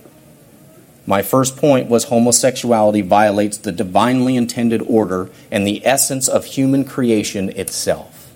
my 1.04 1.20
first 1.20 1.58
point 1.58 1.90
was 1.90 2.04
homosexuality 2.04 3.02
violates 3.02 3.58
the 3.58 3.70
divinely 3.70 4.34
intended 4.34 4.80
order 4.80 5.28
and 5.50 5.66
the 5.66 5.84
essence 5.84 6.26
of 6.26 6.46
human 6.46 6.86
creation 6.86 7.50
itself. 7.50 8.32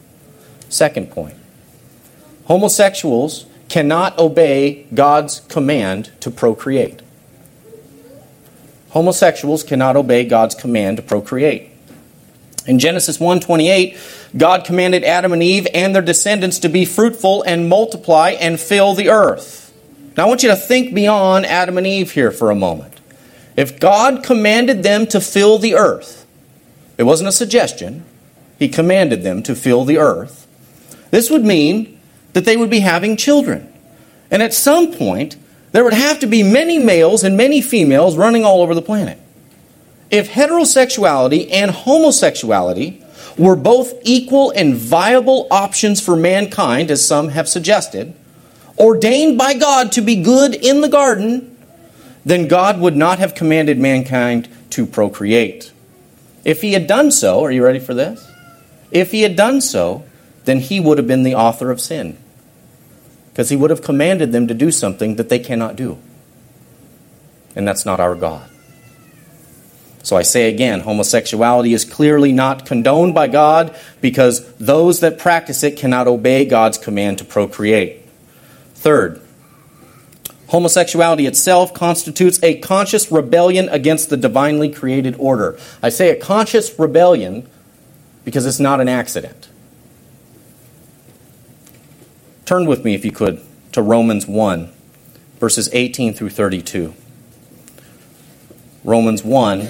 Second 0.68 1.10
point 1.10 1.36
homosexuals 2.44 3.46
cannot 3.70 4.18
obey 4.18 4.84
God's 4.92 5.40
command 5.48 6.10
to 6.20 6.30
procreate. 6.30 7.00
Homosexuals 8.90 9.62
cannot 9.62 9.96
obey 9.96 10.24
God's 10.24 10.54
command 10.54 10.98
to 10.98 11.02
procreate. 11.02 11.70
In 12.66 12.78
Genesis 12.78 13.18
1:28, 13.18 13.96
God 14.36 14.64
commanded 14.66 15.02
Adam 15.02 15.32
and 15.32 15.42
Eve 15.42 15.66
and 15.72 15.94
their 15.94 16.02
descendants 16.02 16.58
to 16.58 16.68
be 16.68 16.84
fruitful 16.84 17.42
and 17.44 17.70
multiply 17.70 18.32
and 18.32 18.60
fill 18.60 18.92
the 18.92 19.08
earth. 19.08 19.67
Now, 20.18 20.24
I 20.24 20.26
want 20.26 20.42
you 20.42 20.48
to 20.48 20.56
think 20.56 20.96
beyond 20.96 21.46
Adam 21.46 21.78
and 21.78 21.86
Eve 21.86 22.10
here 22.10 22.32
for 22.32 22.50
a 22.50 22.54
moment. 22.56 22.98
If 23.56 23.78
God 23.78 24.24
commanded 24.24 24.82
them 24.82 25.06
to 25.06 25.20
fill 25.20 25.58
the 25.58 25.76
earth, 25.76 26.26
it 26.96 27.04
wasn't 27.04 27.28
a 27.28 27.32
suggestion, 27.32 28.04
He 28.58 28.68
commanded 28.68 29.22
them 29.22 29.44
to 29.44 29.54
fill 29.54 29.84
the 29.84 29.98
earth, 29.98 30.48
this 31.12 31.30
would 31.30 31.44
mean 31.44 32.00
that 32.32 32.44
they 32.44 32.56
would 32.56 32.68
be 32.68 32.80
having 32.80 33.16
children. 33.16 33.72
And 34.28 34.42
at 34.42 34.52
some 34.52 34.92
point, 34.92 35.36
there 35.70 35.84
would 35.84 35.92
have 35.92 36.18
to 36.18 36.26
be 36.26 36.42
many 36.42 36.80
males 36.80 37.22
and 37.22 37.36
many 37.36 37.62
females 37.62 38.16
running 38.16 38.44
all 38.44 38.60
over 38.60 38.74
the 38.74 38.82
planet. 38.82 39.20
If 40.10 40.32
heterosexuality 40.32 41.48
and 41.52 41.70
homosexuality 41.70 43.04
were 43.38 43.54
both 43.54 43.92
equal 44.02 44.50
and 44.50 44.74
viable 44.74 45.46
options 45.48 46.00
for 46.00 46.16
mankind, 46.16 46.90
as 46.90 47.06
some 47.06 47.28
have 47.28 47.48
suggested, 47.48 48.16
ordained 48.78 49.38
by 49.38 49.54
God 49.54 49.92
to 49.92 50.00
be 50.00 50.22
good 50.22 50.54
in 50.54 50.80
the 50.80 50.88
garden, 50.88 51.56
then 52.24 52.48
God 52.48 52.80
would 52.80 52.96
not 52.96 53.18
have 53.18 53.34
commanded 53.34 53.78
mankind 53.78 54.48
to 54.70 54.86
procreate. 54.86 55.72
If 56.44 56.62
he 56.62 56.72
had 56.72 56.86
done 56.86 57.10
so, 57.10 57.44
are 57.44 57.50
you 57.50 57.64
ready 57.64 57.78
for 57.80 57.94
this? 57.94 58.30
If 58.90 59.10
he 59.10 59.22
had 59.22 59.36
done 59.36 59.60
so, 59.60 60.04
then 60.44 60.60
he 60.60 60.80
would 60.80 60.98
have 60.98 61.06
been 61.06 61.22
the 61.22 61.34
author 61.34 61.70
of 61.70 61.80
sin. 61.80 62.16
Because 63.30 63.50
he 63.50 63.56
would 63.56 63.70
have 63.70 63.82
commanded 63.82 64.32
them 64.32 64.48
to 64.48 64.54
do 64.54 64.70
something 64.70 65.16
that 65.16 65.28
they 65.28 65.38
cannot 65.38 65.76
do. 65.76 65.98
And 67.54 67.66
that's 67.66 67.84
not 67.84 68.00
our 68.00 68.14
God. 68.14 68.48
So 70.02 70.16
I 70.16 70.22
say 70.22 70.48
again, 70.48 70.80
homosexuality 70.80 71.74
is 71.74 71.84
clearly 71.84 72.32
not 72.32 72.64
condoned 72.64 73.14
by 73.14 73.28
God 73.28 73.76
because 74.00 74.50
those 74.54 75.00
that 75.00 75.18
practice 75.18 75.62
it 75.62 75.76
cannot 75.76 76.08
obey 76.08 76.46
God's 76.46 76.78
command 76.78 77.18
to 77.18 77.24
procreate. 77.24 78.07
Third, 78.78 79.20
homosexuality 80.46 81.26
itself 81.26 81.74
constitutes 81.74 82.40
a 82.44 82.58
conscious 82.58 83.10
rebellion 83.10 83.68
against 83.70 84.08
the 84.08 84.16
divinely 84.16 84.70
created 84.70 85.16
order. 85.18 85.58
I 85.82 85.88
say 85.88 86.10
a 86.10 86.16
conscious 86.16 86.78
rebellion 86.78 87.48
because 88.24 88.46
it's 88.46 88.60
not 88.60 88.80
an 88.80 88.88
accident. 88.88 89.48
Turn 92.44 92.66
with 92.66 92.84
me, 92.84 92.94
if 92.94 93.04
you 93.04 93.10
could, 93.10 93.40
to 93.72 93.82
Romans 93.82 94.28
1, 94.28 94.70
verses 95.40 95.68
18 95.72 96.14
through 96.14 96.30
32. 96.30 96.94
Romans 98.84 99.24
1, 99.24 99.68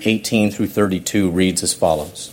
18 0.00 0.50
through 0.50 0.68
32 0.68 1.30
reads 1.30 1.62
as 1.62 1.74
follows. 1.74 2.32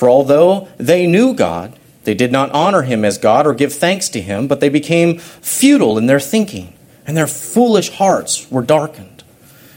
For 0.00 0.08
although 0.08 0.66
they 0.78 1.06
knew 1.06 1.34
God, 1.34 1.78
they 2.04 2.14
did 2.14 2.32
not 2.32 2.50
honor 2.52 2.80
him 2.80 3.04
as 3.04 3.18
God 3.18 3.46
or 3.46 3.52
give 3.52 3.74
thanks 3.74 4.08
to 4.08 4.22
him, 4.22 4.48
but 4.48 4.60
they 4.60 4.70
became 4.70 5.18
futile 5.18 5.98
in 5.98 6.06
their 6.06 6.18
thinking, 6.18 6.72
and 7.06 7.14
their 7.14 7.26
foolish 7.26 7.90
hearts 7.90 8.50
were 8.50 8.62
darkened. 8.62 9.22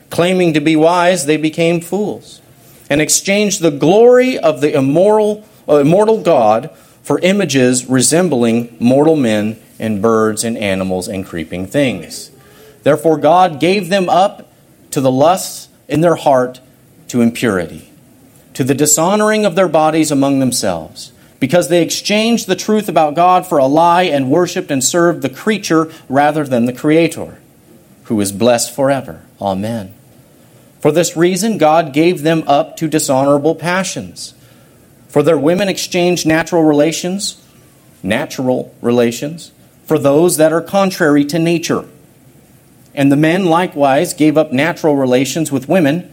Claiming 0.09 0.53
to 0.53 0.61
be 0.61 0.77
wise, 0.77 1.25
they 1.25 1.35
became 1.35 1.81
fools, 1.81 2.41
and 2.89 3.01
exchanged 3.01 3.59
the 3.59 3.69
glory 3.69 4.39
of 4.39 4.61
the 4.61 4.73
immoral, 4.73 5.45
uh, 5.67 5.79
immortal 5.79 6.21
God 6.21 6.71
for 7.01 7.19
images 7.19 7.87
resembling 7.87 8.77
mortal 8.79 9.17
men 9.17 9.59
and 9.77 10.01
birds 10.01 10.45
and 10.45 10.57
animals 10.57 11.09
and 11.09 11.25
creeping 11.25 11.67
things. 11.67 12.31
Therefore, 12.83 13.17
God 13.17 13.59
gave 13.59 13.89
them 13.89 14.07
up 14.07 14.49
to 14.91 15.01
the 15.01 15.11
lusts 15.11 15.67
in 15.89 15.99
their 15.99 16.15
heart 16.15 16.61
to 17.09 17.19
impurity 17.19 17.89
to 18.53 18.63
the 18.63 18.75
dishonoring 18.75 19.45
of 19.45 19.55
their 19.55 19.67
bodies 19.67 20.11
among 20.11 20.39
themselves, 20.39 21.11
because 21.39 21.69
they 21.69 21.81
exchanged 21.81 22.47
the 22.47 22.55
truth 22.55 22.87
about 22.87 23.15
God 23.15 23.45
for 23.45 23.57
a 23.57 23.65
lie 23.65 24.03
and 24.03 24.29
worshiped 24.29 24.71
and 24.71 24.83
served 24.83 25.21
the 25.21 25.29
creature 25.29 25.91
rather 26.07 26.43
than 26.43 26.65
the 26.65 26.73
Creator, 26.73 27.39
who 28.03 28.19
is 28.21 28.31
blessed 28.31 28.73
forever. 28.73 29.21
Amen. 29.41 29.93
For 30.79 30.91
this 30.91 31.15
reason, 31.17 31.57
God 31.57 31.93
gave 31.93 32.21
them 32.21 32.43
up 32.45 32.77
to 32.77 32.87
dishonorable 32.87 33.55
passions. 33.55 34.33
For 35.07 35.23
their 35.23 35.37
women 35.37 35.69
exchanged 35.69 36.25
natural 36.25 36.63
relations, 36.63 37.41
natural 38.01 38.75
relations, 38.81 39.51
for 39.85 39.97
those 39.97 40.37
that 40.37 40.51
are 40.51 40.61
contrary 40.61 41.25
to 41.25 41.39
nature. 41.39 41.85
And 42.93 43.11
the 43.11 43.17
men 43.17 43.45
likewise 43.45 44.13
gave 44.13 44.37
up 44.37 44.51
natural 44.51 44.95
relations 44.95 45.51
with 45.51 45.69
women 45.69 46.12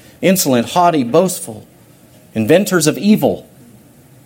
insolent, 0.21 0.69
haughty, 0.69 1.03
boastful, 1.03 1.67
inventors 2.33 2.87
of 2.87 2.97
evil, 2.97 3.49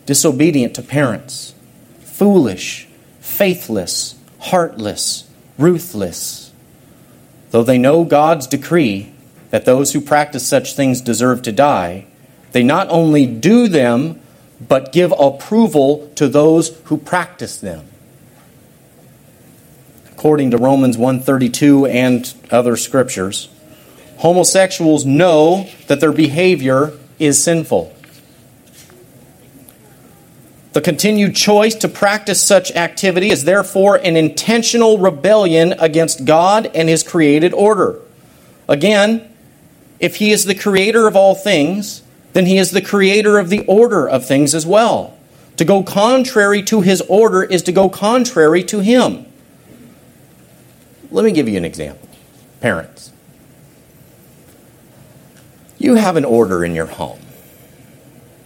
disobedient 0.05 0.75
to 0.75 0.81
parents, 0.81 1.53
foolish, 2.01 2.87
faithless, 3.19 4.15
heartless, 4.39 5.29
ruthless. 5.57 6.51
Though 7.51 7.63
they 7.63 7.77
know 7.77 8.03
God's 8.03 8.47
decree, 8.47 9.11
that 9.49 9.65
those 9.65 9.93
who 9.93 10.01
practice 10.01 10.47
such 10.47 10.75
things 10.75 11.01
deserve 11.01 11.41
to 11.43 11.51
die, 11.51 12.07
they 12.51 12.63
not 12.63 12.89
only 12.89 13.25
do 13.25 13.67
them, 13.67 14.19
but 14.65 14.91
give 14.91 15.13
approval 15.17 16.11
to 16.15 16.27
those 16.27 16.69
who 16.85 16.97
practice 16.97 17.57
them. 17.57 17.85
According 20.11 20.51
to 20.51 20.57
Romans 20.57 20.97
132 20.97 21.85
and 21.85 22.33
other 22.51 22.77
scriptures, 22.77 23.49
homosexuals 24.17 25.05
know 25.05 25.69
that 25.87 25.99
their 25.99 26.11
behavior 26.11 26.93
is 27.19 27.43
sinful. 27.43 27.93
The 30.73 30.81
continued 30.81 31.35
choice 31.35 31.75
to 31.75 31.87
practice 31.87 32.41
such 32.41 32.71
activity 32.71 33.29
is 33.29 33.45
therefore 33.45 33.95
an 33.95 34.17
intentional 34.17 34.97
rebellion 34.97 35.73
against 35.79 36.25
God 36.25 36.69
and 36.75 36.89
His 36.89 37.01
created 37.01 37.53
order. 37.53 38.01
Again, 38.67 39.31
if 39.99 40.17
he 40.17 40.31
is 40.31 40.45
the 40.45 40.55
creator 40.55 41.07
of 41.07 41.15
all 41.15 41.35
things, 41.35 42.01
then 42.33 42.45
he 42.45 42.57
is 42.57 42.71
the 42.71 42.81
creator 42.81 43.39
of 43.39 43.49
the 43.49 43.65
order 43.65 44.07
of 44.07 44.25
things 44.25 44.53
as 44.53 44.65
well. 44.65 45.17
To 45.57 45.65
go 45.65 45.83
contrary 45.83 46.61
to 46.63 46.81
his 46.81 47.01
order 47.01 47.43
is 47.43 47.63
to 47.63 47.71
go 47.71 47.87
contrary 47.87 48.63
to 48.65 48.79
him. 48.79 49.25
Let 51.11 51.23
me 51.23 51.31
give 51.31 51.47
you 51.47 51.57
an 51.57 51.63
example. 51.63 52.09
Parents, 52.59 53.13
you 55.85 55.93
have 55.93 56.15
an 56.15 56.25
order 56.25 56.65
in 56.65 56.73
your 56.73 56.87
home. 56.87 57.19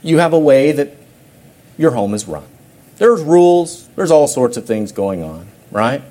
You 0.01 0.17
have 0.17 0.33
a 0.33 0.39
way 0.39 0.73
that 0.73 0.91
your 1.77 1.91
home 1.91 2.13
is 2.13 2.27
run. 2.27 2.43
There's 2.97 3.21
rules, 3.21 3.87
there's 3.95 4.11
all 4.11 4.27
sorts 4.27 4.57
of 4.57 4.65
things 4.65 4.91
going 4.91 5.23
on, 5.23 5.47
right? 5.71 6.01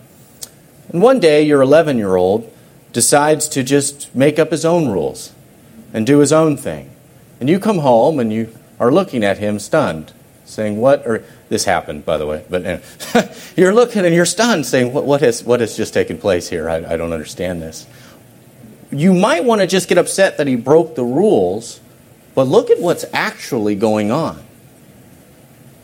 And 0.88 1.02
one 1.02 1.20
day 1.20 1.42
your 1.42 1.60
11 1.60 1.98
year 1.98 2.16
old 2.16 2.50
decides 2.94 3.46
to 3.50 3.62
just 3.62 4.14
make 4.14 4.38
up 4.38 4.50
his 4.50 4.64
own 4.64 4.88
rules 4.88 5.34
and 5.92 6.06
do 6.06 6.20
his 6.20 6.32
own 6.32 6.56
thing. 6.56 6.90
And 7.40 7.50
you 7.50 7.60
come 7.60 7.80
home 7.80 8.18
and 8.18 8.32
you 8.32 8.50
are 8.80 8.90
looking 8.90 9.22
at 9.22 9.36
him 9.36 9.58
stunned, 9.58 10.14
saying, 10.46 10.78
What? 10.78 11.06
Or 11.06 11.22
this 11.50 11.66
happened, 11.66 12.06
by 12.06 12.16
the 12.16 12.26
way, 12.26 12.42
but 12.48 12.64
uh, 12.64 13.22
you're 13.56 13.74
looking 13.74 14.06
and 14.06 14.14
you're 14.14 14.24
stunned, 14.24 14.64
saying, 14.64 14.94
What, 14.94 15.04
what, 15.04 15.20
has, 15.20 15.44
what 15.44 15.60
has 15.60 15.76
just 15.76 15.92
taken 15.92 16.16
place 16.16 16.48
here? 16.48 16.70
I, 16.70 16.94
I 16.94 16.96
don't 16.96 17.12
understand 17.12 17.60
this. 17.60 17.86
You 18.90 19.12
might 19.12 19.44
want 19.44 19.60
to 19.60 19.66
just 19.66 19.88
get 19.88 19.98
upset 19.98 20.38
that 20.38 20.46
he 20.46 20.56
broke 20.56 20.94
the 20.94 21.04
rules, 21.04 21.80
but 22.34 22.44
look 22.44 22.70
at 22.70 22.80
what's 22.80 23.04
actually 23.12 23.74
going 23.74 24.10
on. 24.10 24.42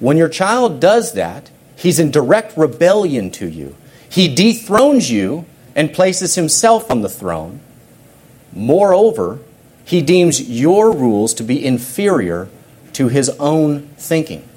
When 0.00 0.16
your 0.16 0.28
child 0.28 0.80
does 0.80 1.12
that, 1.12 1.50
he's 1.76 1.98
in 1.98 2.10
direct 2.10 2.56
rebellion 2.56 3.30
to 3.32 3.48
you. 3.48 3.76
He 4.08 4.34
dethrones 4.34 5.10
you 5.10 5.44
and 5.74 5.92
places 5.92 6.34
himself 6.34 6.90
on 6.90 7.02
the 7.02 7.08
throne. 7.08 7.60
Moreover, 8.52 9.40
he 9.84 10.00
deems 10.00 10.40
your 10.48 10.92
rules 10.92 11.34
to 11.34 11.42
be 11.42 11.64
inferior 11.64 12.48
to 12.94 13.08
his 13.08 13.28
own 13.40 13.88
thinking 13.96 14.48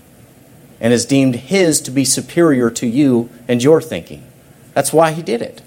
and 0.80 0.92
has 0.92 1.06
deemed 1.06 1.36
his 1.36 1.82
to 1.82 1.92
be 1.92 2.06
superior 2.06 2.70
to 2.70 2.88
you 2.88 3.30
and 3.48 3.64
your 3.64 3.82
thinking. 3.82 4.24
That's 4.74 4.94
why 4.94 5.12
he 5.12 5.22
did 5.22 5.42
it. 5.42 5.62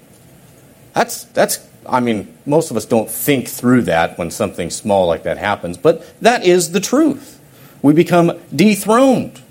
That's, 0.93 1.25
that's, 1.25 1.67
I 1.87 1.99
mean, 1.99 2.35
most 2.45 2.71
of 2.71 2.77
us 2.77 2.85
don't 2.85 3.09
think 3.09 3.47
through 3.47 3.83
that 3.83 4.17
when 4.17 4.31
something 4.31 4.69
small 4.69 5.07
like 5.07 5.23
that 5.23 5.37
happens, 5.37 5.77
but 5.77 6.19
that 6.21 6.45
is 6.45 6.71
the 6.71 6.79
truth. 6.79 7.39
We 7.81 7.93
become 7.93 8.39
dethroned. 8.55 9.41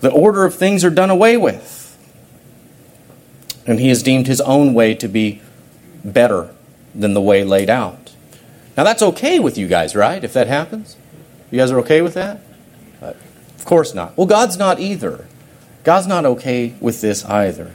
The 0.00 0.10
order 0.10 0.44
of 0.44 0.54
things 0.54 0.84
are 0.84 0.90
done 0.90 1.10
away 1.10 1.36
with 1.36 1.78
and 3.68 3.78
he 3.78 3.90
has 3.90 4.02
deemed 4.02 4.26
his 4.26 4.40
own 4.40 4.72
way 4.72 4.94
to 4.94 5.06
be 5.06 5.42
better 6.02 6.54
than 6.94 7.12
the 7.12 7.20
way 7.20 7.44
laid 7.44 7.68
out. 7.68 8.14
Now, 8.76 8.84
that's 8.84 9.02
okay 9.02 9.38
with 9.38 9.58
you 9.58 9.68
guys, 9.68 9.94
right? 9.94 10.24
If 10.24 10.32
that 10.32 10.46
happens? 10.46 10.96
You 11.50 11.58
guys 11.58 11.70
are 11.70 11.78
okay 11.80 12.00
with 12.00 12.14
that? 12.14 12.40
Of 13.02 13.64
course 13.66 13.92
not. 13.92 14.16
Well, 14.16 14.26
God's 14.26 14.56
not 14.56 14.80
either. 14.80 15.26
God's 15.84 16.06
not 16.06 16.24
okay 16.24 16.74
with 16.80 17.02
this 17.02 17.24
either. 17.26 17.74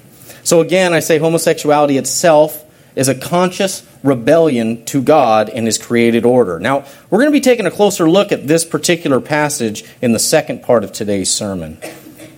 So, 0.54 0.62
again, 0.62 0.94
I 0.94 1.00
say 1.00 1.18
homosexuality 1.18 1.98
itself 1.98 2.64
is 2.96 3.08
a 3.08 3.16
conscious 3.16 3.84
rebellion 4.04 4.86
to 4.86 5.02
God 5.02 5.50
and 5.50 5.66
His 5.66 5.80
created 5.80 6.26
order. 6.26 6.60
Now, 6.60 6.86
we're 7.10 7.22
going 7.22 7.32
to 7.32 7.36
be 7.36 7.42
taking 7.42 7.66
a 7.66 7.72
closer 7.72 8.08
look 8.08 8.32
at 8.32 8.46
this 8.46 8.64
particular 8.64 9.20
passage 9.20 9.84
in 10.00 10.12
the 10.12 10.20
second 10.20 10.62
part 10.62 10.84
of 10.84 10.92
today's 10.92 11.32
sermon. 11.32 11.80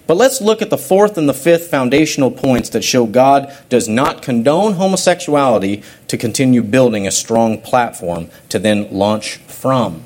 But 0.07 0.15
let's 0.15 0.39
look 0.39 0.61
at 0.61 0.69
the 0.69 0.77
fourth 0.77 1.17
and 1.17 1.27
the 1.27 1.33
fifth 1.33 1.69
foundational 1.69 2.31
points 2.31 2.69
that 2.69 2.85
show 2.85 3.05
God 3.05 3.53
does 3.67 3.89
not 3.89 4.21
condone 4.21 4.75
homosexuality 4.75 5.83
to 6.07 6.17
continue 6.17 6.63
building 6.63 7.05
a 7.05 7.11
strong 7.11 7.59
platform 7.59 8.29
to 8.47 8.59
then 8.59 8.93
launch 8.93 9.39
from. 9.39 10.05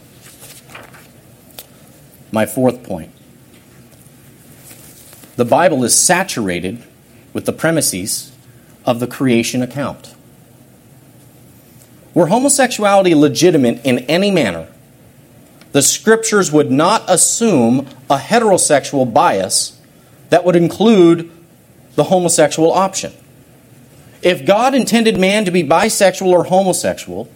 My 2.32 2.48
fourth 2.48 2.82
point 2.82 3.12
the 5.36 5.46
Bible 5.46 5.84
is 5.84 5.96
saturated 5.96 6.84
with 7.34 7.46
the 7.46 7.54
premises 7.54 8.32
of 8.86 9.00
the 9.00 9.08
creation 9.08 9.62
account. 9.62 10.16
Were 12.14 12.28
homosexuality 12.28 13.14
legitimate 13.16 13.86
in 13.86 14.00
any 14.00 14.32
manner, 14.32 14.68
the 15.72 15.82
scriptures 15.82 16.52
would 16.52 16.72
not 16.72 17.04
assume 17.08 17.88
a 18.10 18.18
heterosexual 18.18 19.12
bias 19.14 19.80
that 20.30 20.44
would 20.44 20.56
include 20.56 21.30
the 21.96 22.06
homosexual 22.06 22.72
option. 22.72 23.14
If 24.22 24.46
God 24.46 24.74
intended 24.74 25.20
man 25.20 25.46
to 25.46 25.52
be 25.52 25.64
bisexual 25.64 26.28
or 26.28 26.46
homosexual, 26.46 27.30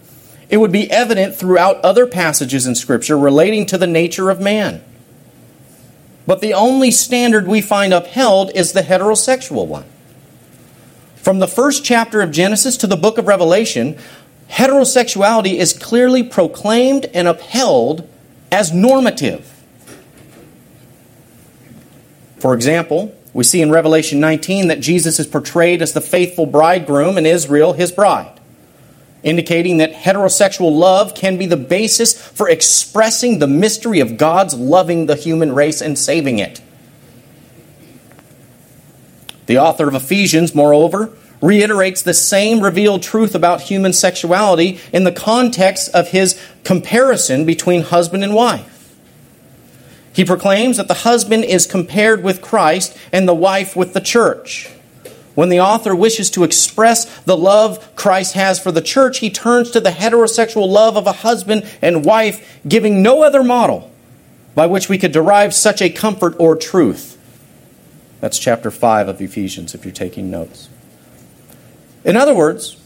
it 0.48 0.58
would 0.58 0.72
be 0.72 0.90
evident 0.90 1.36
throughout 1.36 1.80
other 1.84 2.06
passages 2.06 2.66
in 2.66 2.74
Scripture 2.74 3.16
relating 3.16 3.66
to 3.66 3.78
the 3.78 3.86
nature 3.86 4.30
of 4.30 4.40
man. 4.40 4.82
But 6.26 6.40
the 6.40 6.54
only 6.54 6.90
standard 6.90 7.46
we 7.46 7.60
find 7.60 7.92
upheld 7.92 8.50
is 8.54 8.72
the 8.72 8.80
heterosexual 8.82 9.66
one. 9.66 9.84
From 11.16 11.38
the 11.38 11.48
first 11.48 11.84
chapter 11.84 12.20
of 12.20 12.30
Genesis 12.30 12.76
to 12.78 12.86
the 12.86 12.96
book 12.96 13.18
of 13.18 13.26
Revelation, 13.26 13.98
heterosexuality 14.50 15.54
is 15.54 15.72
clearly 15.72 16.22
proclaimed 16.22 17.06
and 17.14 17.28
upheld 17.28 18.08
as 18.50 18.72
normative. 18.72 19.50
For 22.38 22.54
example, 22.54 23.14
we 23.32 23.42
see 23.42 23.62
in 23.62 23.70
Revelation 23.70 24.20
19 24.20 24.68
that 24.68 24.80
Jesus 24.80 25.18
is 25.18 25.26
portrayed 25.26 25.82
as 25.82 25.92
the 25.92 26.00
faithful 26.00 26.46
bridegroom 26.46 27.16
and 27.18 27.26
Israel 27.26 27.72
his 27.72 27.90
bride, 27.90 28.33
indicating 29.24 29.78
that 29.78 29.92
heterosexual 29.92 30.70
love 30.70 31.14
can 31.14 31.36
be 31.36 31.46
the 31.46 31.56
basis 31.56 32.16
for 32.16 32.48
expressing 32.48 33.40
the 33.40 33.48
mystery 33.48 33.98
of 33.98 34.16
God's 34.16 34.54
loving 34.54 35.06
the 35.06 35.16
human 35.16 35.52
race 35.52 35.80
and 35.80 35.98
saving 35.98 36.38
it. 36.38 36.60
The 39.46 39.58
author 39.58 39.88
of 39.88 39.94
Ephesians, 39.94 40.54
moreover, 40.54 41.10
reiterates 41.40 42.02
the 42.02 42.14
same 42.14 42.60
revealed 42.60 43.02
truth 43.02 43.34
about 43.34 43.62
human 43.62 43.92
sexuality 43.92 44.80
in 44.92 45.04
the 45.04 45.12
context 45.12 45.90
of 45.94 46.08
his 46.08 46.40
comparison 46.62 47.44
between 47.44 47.82
husband 47.82 48.24
and 48.24 48.34
wife. 48.34 48.96
He 50.14 50.24
proclaims 50.24 50.76
that 50.76 50.88
the 50.88 50.94
husband 50.94 51.44
is 51.44 51.66
compared 51.66 52.22
with 52.22 52.40
Christ 52.40 52.96
and 53.12 53.28
the 53.28 53.34
wife 53.34 53.74
with 53.74 53.94
the 53.94 54.00
church. 54.00 54.70
When 55.34 55.48
the 55.48 55.60
author 55.60 55.96
wishes 55.96 56.30
to 56.30 56.44
express 56.44 57.04
the 57.22 57.36
love 57.36 57.94
Christ 57.96 58.34
has 58.34 58.60
for 58.60 58.70
the 58.70 58.80
church, 58.80 59.18
he 59.18 59.30
turns 59.30 59.70
to 59.72 59.80
the 59.80 59.90
heterosexual 59.90 60.68
love 60.68 60.96
of 60.96 61.06
a 61.06 61.12
husband 61.12 61.68
and 61.82 62.04
wife, 62.04 62.60
giving 62.66 63.02
no 63.02 63.22
other 63.22 63.42
model 63.42 63.90
by 64.54 64.66
which 64.66 64.88
we 64.88 64.98
could 64.98 65.12
derive 65.12 65.52
such 65.52 65.82
a 65.82 65.90
comfort 65.90 66.36
or 66.38 66.54
truth. 66.54 67.18
That's 68.20 68.38
chapter 68.38 68.70
5 68.70 69.08
of 69.08 69.20
Ephesians, 69.20 69.74
if 69.74 69.84
you're 69.84 69.92
taking 69.92 70.30
notes. 70.30 70.68
In 72.04 72.16
other 72.16 72.34
words, 72.34 72.80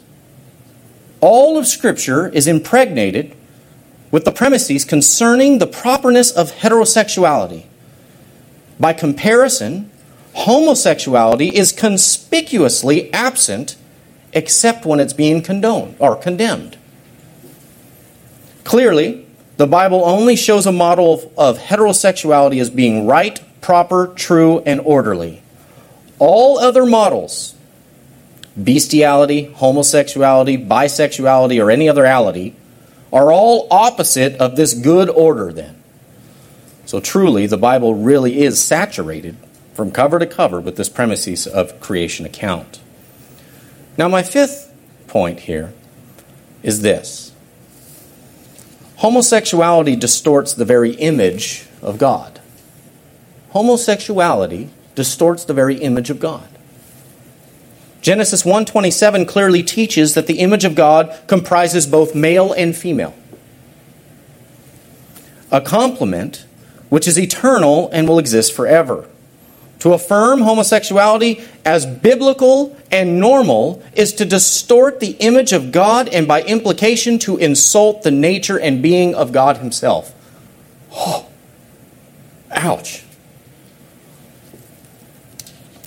all 1.21 1.59
of 1.59 1.67
Scripture 1.67 2.29
is 2.29 2.47
impregnated 2.47 3.35
with 4.11 4.25
the 4.25 4.33
premises 4.33 4.85
concerning 4.85 5.59
the 5.59 5.67
properness 5.67 6.31
of 6.31 6.53
heterosexuality. 6.53 7.65
By 8.81 8.95
comparison, 8.95 9.91
homosexuality 10.38 11.48
is 11.48 11.72
conspicuously 11.72 13.12
absent 13.12 13.77
except 14.33 14.87
when 14.87 15.01
it's 15.01 15.12
being 15.12 15.42
condoned 15.42 15.96
or 15.98 16.14
condemned. 16.16 16.77
Clearly, 18.64 19.27
the 19.57 19.66
Bible 19.66 20.05
only 20.05 20.37
shows 20.37 20.66
a 20.66 20.72
model 20.72 21.14
of, 21.14 21.38
of, 21.38 21.59
heterosexuality 21.59 22.61
as 22.61 22.70
being 22.70 23.07
right, 23.07 23.40
proper, 23.61 24.12
true, 24.14 24.61
and 24.61 24.81
orderly. 24.81 25.42
All 26.18 26.59
other 26.59 26.87
models, 26.87 27.55
bestiality, 28.62 29.46
homosexuality, 29.46 30.68
bisexuality, 30.68 31.64
or 31.64 31.70
any 31.70 31.88
other 31.88 32.05
ality, 32.05 32.55
are 33.12 33.33
all 33.33 33.66
opposite 33.70 34.35
of 34.37 34.55
this 34.55 34.74
good 34.74 35.09
order, 35.09 35.53
then. 35.53 35.83
So 36.85 37.01
truly, 37.01 37.46
the 37.46 37.57
Bible 37.57 37.94
really 37.94 38.40
is 38.40 38.62
saturated 38.62 39.37
from 39.79 39.93
cover 39.93 40.19
to 40.19 40.27
cover 40.27 40.59
with 40.59 40.75
this 40.75 40.88
premises 40.88 41.47
of 41.47 41.79
creation 41.79 42.27
account. 42.27 42.81
Now, 43.97 44.09
my 44.09 44.25
fifth 44.25 44.75
point 45.07 45.38
here 45.38 45.73
is 46.64 46.83
this 46.83 47.31
homosexuality 48.97 49.95
distorts 49.95 50.53
the 50.53 50.64
very 50.64 50.97
image 50.97 51.69
of 51.81 51.97
God. 51.97 52.41
Homosexuality 53.51 54.71
distorts 54.97 55.45
the 55.45 55.55
very 55.55 55.77
image 55.77 56.11
of 56.11 56.19
God. 56.19 56.49
Genesis 58.01 58.45
1:27 58.45 59.27
clearly 59.27 59.62
teaches 59.62 60.14
that 60.14 60.27
the 60.27 60.41
image 60.41 60.64
of 60.64 60.75
God 60.75 61.17
comprises 61.29 61.87
both 61.87 62.17
male 62.17 62.53
and 62.53 62.75
female. 62.77 63.14
A 65.53 65.61
complement 65.61 66.47
which 66.88 67.07
is 67.07 67.17
eternal 67.17 67.88
and 67.93 68.09
will 68.09 68.19
exist 68.19 68.53
forever. 68.53 69.07
To 69.81 69.93
affirm 69.93 70.41
homosexuality 70.41 71.45
as 71.64 71.87
biblical 71.87 72.77
and 72.91 73.21
normal 73.21 73.83
is 73.95 74.12
to 74.14 74.25
distort 74.25 74.99
the 74.99 75.12
image 75.12 75.53
of 75.53 75.71
God 75.71 76.09
and 76.09 76.27
by 76.27 76.43
implication 76.43 77.19
to 77.21 77.37
insult 77.37 78.03
the 78.03 78.11
nature 78.11 78.59
and 78.59 78.83
being 78.83 79.14
of 79.14 79.31
God 79.31 79.59
Himself. 79.59 80.12
Oh, 80.93 81.29
ouch. 82.51 83.05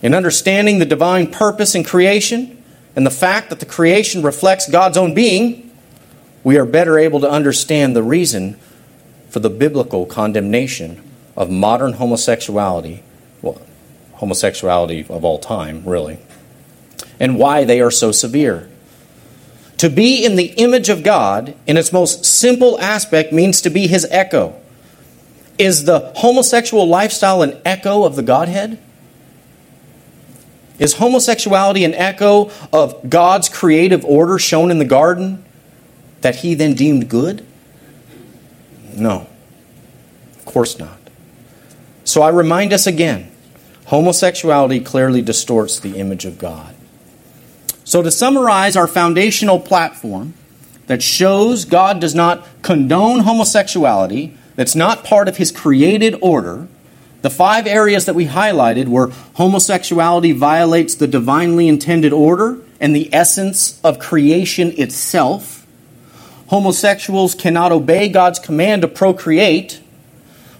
In 0.01 0.13
understanding 0.13 0.79
the 0.79 0.85
divine 0.85 1.27
purpose 1.27 1.75
in 1.75 1.83
creation 1.83 2.63
and 2.95 3.05
the 3.05 3.11
fact 3.11 3.49
that 3.49 3.59
the 3.59 3.65
creation 3.65 4.23
reflects 4.23 4.69
God's 4.69 4.97
own 4.97 5.13
being, 5.13 5.69
we 6.43 6.57
are 6.57 6.65
better 6.65 6.97
able 6.97 7.19
to 7.19 7.29
understand 7.29 7.95
the 7.95 8.01
reason 8.01 8.57
for 9.29 9.39
the 9.39 9.49
biblical 9.49 10.05
condemnation 10.05 11.03
of 11.35 11.49
modern 11.49 11.93
homosexuality 11.93 13.03
homosexuality 14.21 15.03
of 15.09 15.25
all 15.25 15.39
time, 15.39 15.83
really, 15.83 16.19
and 17.19 17.39
why 17.39 17.63
they 17.63 17.81
are 17.81 17.89
so 17.89 18.11
severe. 18.11 18.69
To 19.77 19.89
be 19.89 20.23
in 20.23 20.35
the 20.35 20.53
image 20.57 20.89
of 20.89 21.01
God, 21.01 21.55
in 21.65 21.75
its 21.75 21.91
most 21.91 22.23
simple 22.23 22.79
aspect, 22.79 23.33
means 23.33 23.61
to 23.61 23.71
be 23.71 23.87
his 23.87 24.05
echo. 24.11 24.55
Is 25.57 25.85
the 25.85 26.13
homosexual 26.17 26.87
lifestyle 26.87 27.41
an 27.41 27.59
echo 27.65 28.03
of 28.03 28.15
the 28.15 28.21
Godhead? 28.21 28.77
Is 30.77 30.93
homosexuality 30.93 31.83
an 31.83 31.95
echo 31.95 32.51
of 32.71 33.09
God's 33.09 33.49
creative 33.49 34.05
order 34.05 34.37
shown 34.37 34.69
in 34.69 34.77
the 34.77 34.85
garden 34.85 35.43
that 36.21 36.35
he 36.37 36.53
then 36.53 36.75
deemed 36.75 37.09
good? 37.09 37.43
No, 38.95 39.25
of 40.35 40.45
course 40.45 40.77
not. 40.77 40.99
So 42.03 42.21
I 42.21 42.29
remind 42.29 42.71
us 42.71 42.85
again 42.85 43.31
Homosexuality 43.91 44.79
clearly 44.79 45.21
distorts 45.21 45.77
the 45.77 45.97
image 45.97 46.23
of 46.23 46.37
God. 46.37 46.73
So, 47.83 48.01
to 48.01 48.09
summarize 48.09 48.77
our 48.77 48.87
foundational 48.87 49.59
platform 49.59 50.33
that 50.87 51.03
shows 51.03 51.65
God 51.65 51.99
does 51.99 52.15
not 52.15 52.47
condone 52.61 53.19
homosexuality, 53.19 54.33
that's 54.55 54.75
not 54.75 55.03
part 55.03 55.27
of 55.27 55.35
his 55.35 55.51
created 55.51 56.15
order, 56.21 56.69
the 57.21 57.29
five 57.29 57.67
areas 57.67 58.05
that 58.05 58.15
we 58.15 58.27
highlighted 58.27 58.87
were 58.87 59.11
homosexuality 59.35 60.31
violates 60.31 60.95
the 60.95 61.05
divinely 61.07 61.67
intended 61.67 62.13
order 62.13 62.59
and 62.79 62.95
the 62.95 63.13
essence 63.13 63.77
of 63.83 63.99
creation 63.99 64.71
itself. 64.77 65.67
Homosexuals 66.47 67.35
cannot 67.35 67.73
obey 67.73 68.07
God's 68.07 68.39
command 68.39 68.83
to 68.83 68.87
procreate. 68.87 69.81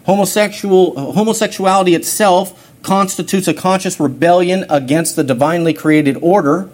Homosexual, 0.06 1.14
homosexuality 1.14 1.96
itself 1.96 2.61
constitutes 2.84 3.48
a 3.48 3.54
conscious 3.54 4.00
rebellion 4.00 4.66
against 4.70 5.16
the 5.16 5.24
divinely 5.24 5.74
created 5.74 6.18
order, 6.22 6.70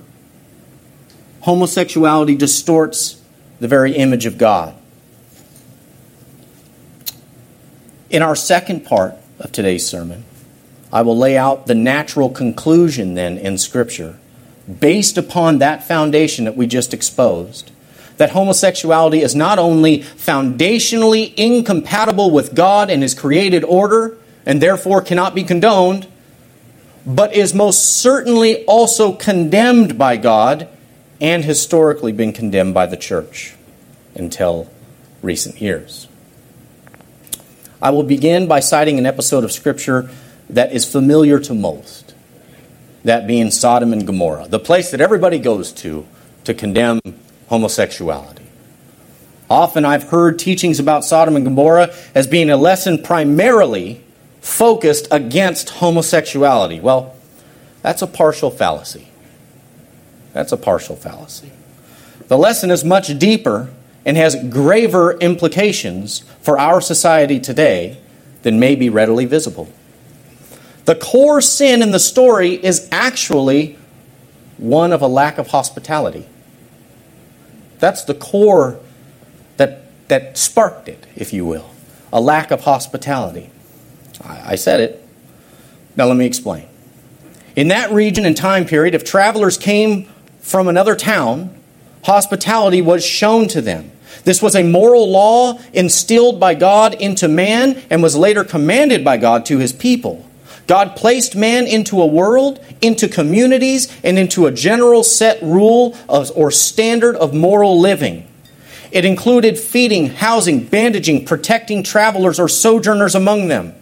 homosexuality 1.41 2.35
distorts 2.35 3.21
the 3.59 3.67
very 3.67 3.93
image 3.93 4.25
of 4.25 4.37
God. 4.37 4.75
In 8.09 8.21
our 8.21 8.35
second 8.35 8.85
part 8.85 9.15
of 9.39 9.51
today's 9.51 9.87
sermon, 9.87 10.23
I 10.91 11.01
will 11.01 11.17
lay 11.17 11.37
out 11.37 11.67
the 11.67 11.75
natural 11.75 12.29
conclusion 12.29 13.15
then 13.15 13.37
in 13.37 13.57
Scripture, 13.57 14.17
based 14.79 15.17
upon 15.17 15.57
that 15.57 15.85
foundation 15.85 16.45
that 16.45 16.55
we 16.55 16.67
just 16.67 16.93
exposed, 16.93 17.71
that 18.15 18.31
homosexuality 18.31 19.21
is 19.21 19.35
not 19.35 19.59
only 19.59 19.99
foundationally 19.99 21.33
incompatible 21.35 22.31
with 22.31 22.55
God 22.55 22.89
and 22.89 23.03
His 23.03 23.13
created 23.13 23.63
order, 23.65 24.17
and 24.47 24.61
therefore 24.61 25.01
cannot 25.01 25.35
be 25.35 25.43
condoned, 25.43 26.07
but 27.05 27.35
is 27.35 27.53
most 27.53 27.83
certainly 28.01 28.63
also 28.63 29.11
condemned 29.11 29.97
by 29.97 30.15
God 30.15 30.69
and 31.19 31.43
historically 31.43 32.13
been 32.13 32.31
condemned 32.31 32.73
by 32.73 32.85
the 32.85 32.95
church 32.95 33.55
until 34.15 34.69
recent 35.21 35.59
years. 35.61 36.07
I 37.81 37.89
will 37.89 38.03
begin 38.03 38.47
by 38.47 38.61
citing 38.61 38.97
an 38.97 39.05
episode 39.05 39.43
of 39.43 39.51
Scripture 39.51 40.09
that 40.49 40.71
is 40.71 40.89
familiar 40.89 41.39
to 41.39 41.53
most, 41.53 42.15
that 43.03 43.27
being 43.27 43.51
Sodom 43.51 43.91
and 43.91 44.07
Gomorrah, 44.07 44.47
the 44.47 44.59
place 44.59 44.91
that 44.91 45.01
everybody 45.01 45.39
goes 45.39 45.73
to 45.73 46.07
to 46.45 46.53
condemn 46.53 47.01
homosexuality. 47.49 48.45
Often 49.49 49.83
I've 49.83 50.03
heard 50.03 50.39
teachings 50.39 50.79
about 50.79 51.03
Sodom 51.03 51.35
and 51.35 51.43
Gomorrah 51.43 51.93
as 52.15 52.27
being 52.27 52.49
a 52.49 52.55
lesson 52.55 53.03
primarily 53.03 54.05
focused 54.47 55.07
against 55.11 55.69
homosexuality. 55.69 56.79
Well, 56.79 57.13
that's 57.81 58.01
a 58.01 58.07
partial 58.07 58.49
fallacy. 58.49 59.07
That's 60.31 60.53
a 60.53 60.57
partial 60.57 60.95
fallacy. 60.95 61.51
The 62.29 62.37
lesson 62.37 62.71
is 62.71 62.83
much 62.83 63.19
deeper 63.19 63.69
and 64.05 64.15
has 64.15 64.35
graver 64.49 65.17
implications 65.17 66.19
for 66.41 66.57
our 66.57 66.79
society 66.79 67.39
today 67.39 67.97
than 68.43 68.59
may 68.59 68.75
be 68.75 68.89
readily 68.89 69.25
visible. 69.25 69.71
The 70.85 70.95
core 70.95 71.41
sin 71.41 71.81
in 71.81 71.91
the 71.91 71.99
story 71.99 72.53
is 72.53 72.87
actually 72.89 73.77
one 74.57 74.93
of 74.93 75.01
a 75.01 75.07
lack 75.07 75.37
of 75.37 75.47
hospitality. 75.47 76.25
That's 77.79 78.03
the 78.05 78.15
core 78.15 78.79
that, 79.57 79.81
that 80.07 80.37
sparked 80.37 80.87
it, 80.87 81.05
if 81.15 81.33
you 81.33 81.45
will. 81.45 81.69
A 82.13 82.21
lack 82.21 82.49
of 82.49 82.61
hospitality. 82.61 83.51
I 84.23 84.55
said 84.55 84.79
it. 84.79 85.07
Now 85.95 86.05
let 86.05 86.17
me 86.17 86.25
explain. 86.25 86.67
In 87.55 87.69
that 87.69 87.91
region 87.91 88.25
and 88.25 88.37
time 88.37 88.65
period, 88.65 88.93
if 88.93 89.03
travelers 89.03 89.57
came 89.57 90.07
from 90.39 90.67
another 90.67 90.95
town, 90.95 91.57
hospitality 92.03 92.81
was 92.81 93.05
shown 93.05 93.47
to 93.49 93.61
them. 93.61 93.91
This 94.23 94.41
was 94.41 94.55
a 94.55 94.63
moral 94.63 95.09
law 95.09 95.59
instilled 95.73 96.39
by 96.39 96.53
God 96.53 96.93
into 96.95 97.27
man 97.27 97.81
and 97.89 98.03
was 98.03 98.15
later 98.15 98.43
commanded 98.43 99.03
by 99.03 99.17
God 99.17 99.45
to 99.47 99.57
his 99.57 99.73
people. 99.73 100.25
God 100.67 100.95
placed 100.95 101.35
man 101.35 101.65
into 101.65 102.01
a 102.01 102.05
world, 102.05 102.63
into 102.81 103.07
communities, 103.07 103.91
and 104.03 104.19
into 104.19 104.45
a 104.45 104.51
general 104.51 105.01
set 105.01 105.41
rule 105.41 105.95
of, 106.09 106.29
or 106.35 106.51
standard 106.51 107.15
of 107.15 107.33
moral 107.33 107.79
living. 107.79 108.27
It 108.91 109.05
included 109.05 109.57
feeding, 109.57 110.07
housing, 110.07 110.65
bandaging, 110.65 111.25
protecting 111.25 111.83
travelers 111.83 112.39
or 112.39 112.49
sojourners 112.49 113.15
among 113.15 113.47
them. 113.47 113.73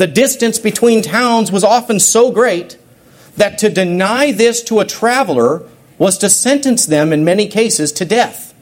The 0.00 0.06
distance 0.06 0.58
between 0.58 1.02
towns 1.02 1.52
was 1.52 1.62
often 1.62 2.00
so 2.00 2.32
great 2.32 2.78
that 3.36 3.58
to 3.58 3.68
deny 3.68 4.32
this 4.32 4.62
to 4.62 4.80
a 4.80 4.86
traveler 4.86 5.62
was 5.98 6.16
to 6.16 6.30
sentence 6.30 6.86
them 6.86 7.12
in 7.12 7.22
many 7.22 7.46
cases 7.46 7.92
to 7.92 8.06
death. 8.06 8.54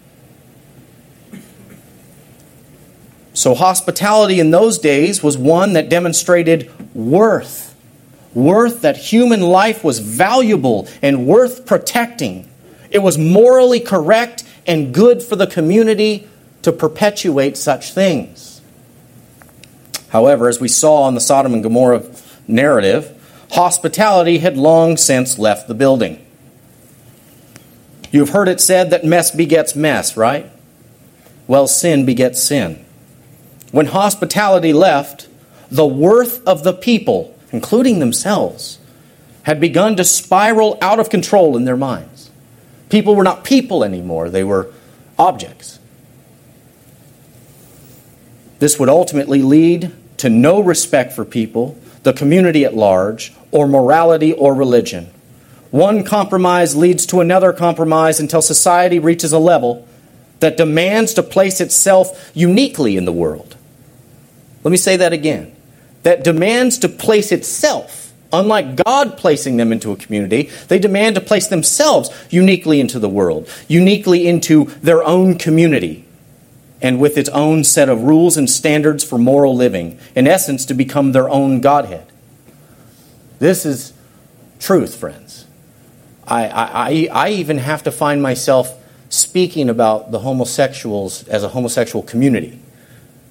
So, 3.34 3.54
hospitality 3.54 4.40
in 4.40 4.50
those 4.50 4.78
days 4.78 5.22
was 5.22 5.38
one 5.38 5.74
that 5.74 5.88
demonstrated 5.88 6.72
worth. 6.92 7.72
Worth 8.34 8.80
that 8.80 8.96
human 8.96 9.40
life 9.40 9.84
was 9.84 10.00
valuable 10.00 10.88
and 11.02 11.28
worth 11.28 11.64
protecting. 11.66 12.50
It 12.90 12.98
was 12.98 13.16
morally 13.16 13.78
correct 13.78 14.42
and 14.66 14.92
good 14.92 15.22
for 15.22 15.36
the 15.36 15.46
community 15.46 16.26
to 16.62 16.72
perpetuate 16.72 17.56
such 17.56 17.92
things. 17.92 18.47
However, 20.10 20.48
as 20.48 20.60
we 20.60 20.68
saw 20.68 21.08
in 21.08 21.14
the 21.14 21.20
Sodom 21.20 21.52
and 21.54 21.62
Gomorrah 21.62 22.04
narrative, 22.46 23.14
hospitality 23.52 24.38
had 24.38 24.56
long 24.56 24.96
since 24.96 25.38
left 25.38 25.68
the 25.68 25.74
building. 25.74 26.24
You've 28.10 28.30
heard 28.30 28.48
it 28.48 28.60
said 28.60 28.90
that 28.90 29.04
mess 29.04 29.30
begets 29.30 29.76
mess, 29.76 30.16
right? 30.16 30.50
Well, 31.46 31.66
sin 31.66 32.06
begets 32.06 32.42
sin. 32.42 32.84
When 33.70 33.86
hospitality 33.86 34.72
left, 34.72 35.28
the 35.70 35.86
worth 35.86 36.46
of 36.46 36.64
the 36.64 36.72
people, 36.72 37.34
including 37.52 37.98
themselves, 37.98 38.78
had 39.42 39.60
begun 39.60 39.96
to 39.96 40.04
spiral 40.04 40.78
out 40.80 40.98
of 40.98 41.10
control 41.10 41.56
in 41.56 41.64
their 41.64 41.76
minds. 41.76 42.30
People 42.88 43.14
were 43.14 43.24
not 43.24 43.44
people 43.44 43.84
anymore, 43.84 44.30
they 44.30 44.44
were 44.44 44.72
objects. 45.18 45.78
This 48.58 48.78
would 48.78 48.88
ultimately 48.88 49.42
lead 49.42 49.92
to 50.18 50.28
no 50.28 50.60
respect 50.60 51.12
for 51.12 51.24
people, 51.24 51.78
the 52.02 52.12
community 52.12 52.64
at 52.64 52.74
large, 52.74 53.32
or 53.50 53.66
morality 53.66 54.32
or 54.32 54.54
religion. 54.54 55.08
One 55.70 56.02
compromise 56.02 56.74
leads 56.74 57.06
to 57.06 57.20
another 57.20 57.52
compromise 57.52 58.20
until 58.20 58.42
society 58.42 58.98
reaches 58.98 59.32
a 59.32 59.38
level 59.38 59.86
that 60.40 60.56
demands 60.56 61.14
to 61.14 61.22
place 61.22 61.60
itself 61.60 62.30
uniquely 62.34 62.96
in 62.96 63.04
the 63.04 63.12
world. 63.12 63.56
Let 64.64 64.70
me 64.70 64.76
say 64.76 64.96
that 64.96 65.12
again. 65.12 65.54
That 66.04 66.24
demands 66.24 66.78
to 66.78 66.88
place 66.88 67.32
itself, 67.32 68.12
unlike 68.32 68.76
God 68.76 69.18
placing 69.18 69.56
them 69.56 69.72
into 69.72 69.92
a 69.92 69.96
community, 69.96 70.50
they 70.68 70.78
demand 70.78 71.16
to 71.16 71.20
place 71.20 71.48
themselves 71.48 72.10
uniquely 72.30 72.80
into 72.80 72.98
the 72.98 73.08
world, 73.08 73.48
uniquely 73.66 74.26
into 74.26 74.66
their 74.82 75.02
own 75.02 75.38
community, 75.38 76.04
and 76.80 77.00
with 77.00 77.18
its 77.18 77.28
own 77.30 77.64
set 77.64 77.88
of 77.88 78.02
rules 78.02 78.36
and 78.36 78.48
standards 78.48 79.02
for 79.02 79.18
moral 79.18 79.54
living, 79.56 79.98
in 80.14 80.26
essence, 80.26 80.64
to 80.66 80.74
become 80.74 81.12
their 81.12 81.28
own 81.28 81.60
Godhead. 81.60 82.06
This 83.38 83.66
is 83.66 83.92
truth, 84.58 84.96
friends. 84.96 85.46
I, 86.26 86.48
I, 86.48 87.08
I 87.10 87.30
even 87.30 87.58
have 87.58 87.82
to 87.84 87.90
find 87.90 88.22
myself 88.22 88.74
speaking 89.08 89.68
about 89.68 90.10
the 90.10 90.20
homosexuals 90.20 91.26
as 91.28 91.42
a 91.42 91.48
homosexual 91.48 92.02
community 92.02 92.60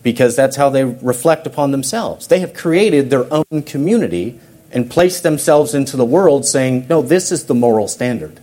because 0.04 0.36
that's 0.36 0.56
how 0.56 0.70
they 0.70 0.84
reflect 0.84 1.46
upon 1.46 1.72
themselves. 1.72 2.28
They 2.28 2.40
have 2.40 2.54
created 2.54 3.10
their 3.10 3.32
own 3.32 3.64
community 3.64 4.40
and 4.72 4.90
placed 4.90 5.24
themselves 5.24 5.74
into 5.74 5.98
the 5.98 6.06
world 6.06 6.46
saying, 6.46 6.88
no, 6.90 7.02
this 7.02 7.32
is 7.32 7.46
the 7.46 7.54
moral 7.54 7.88
standard, 7.88 8.40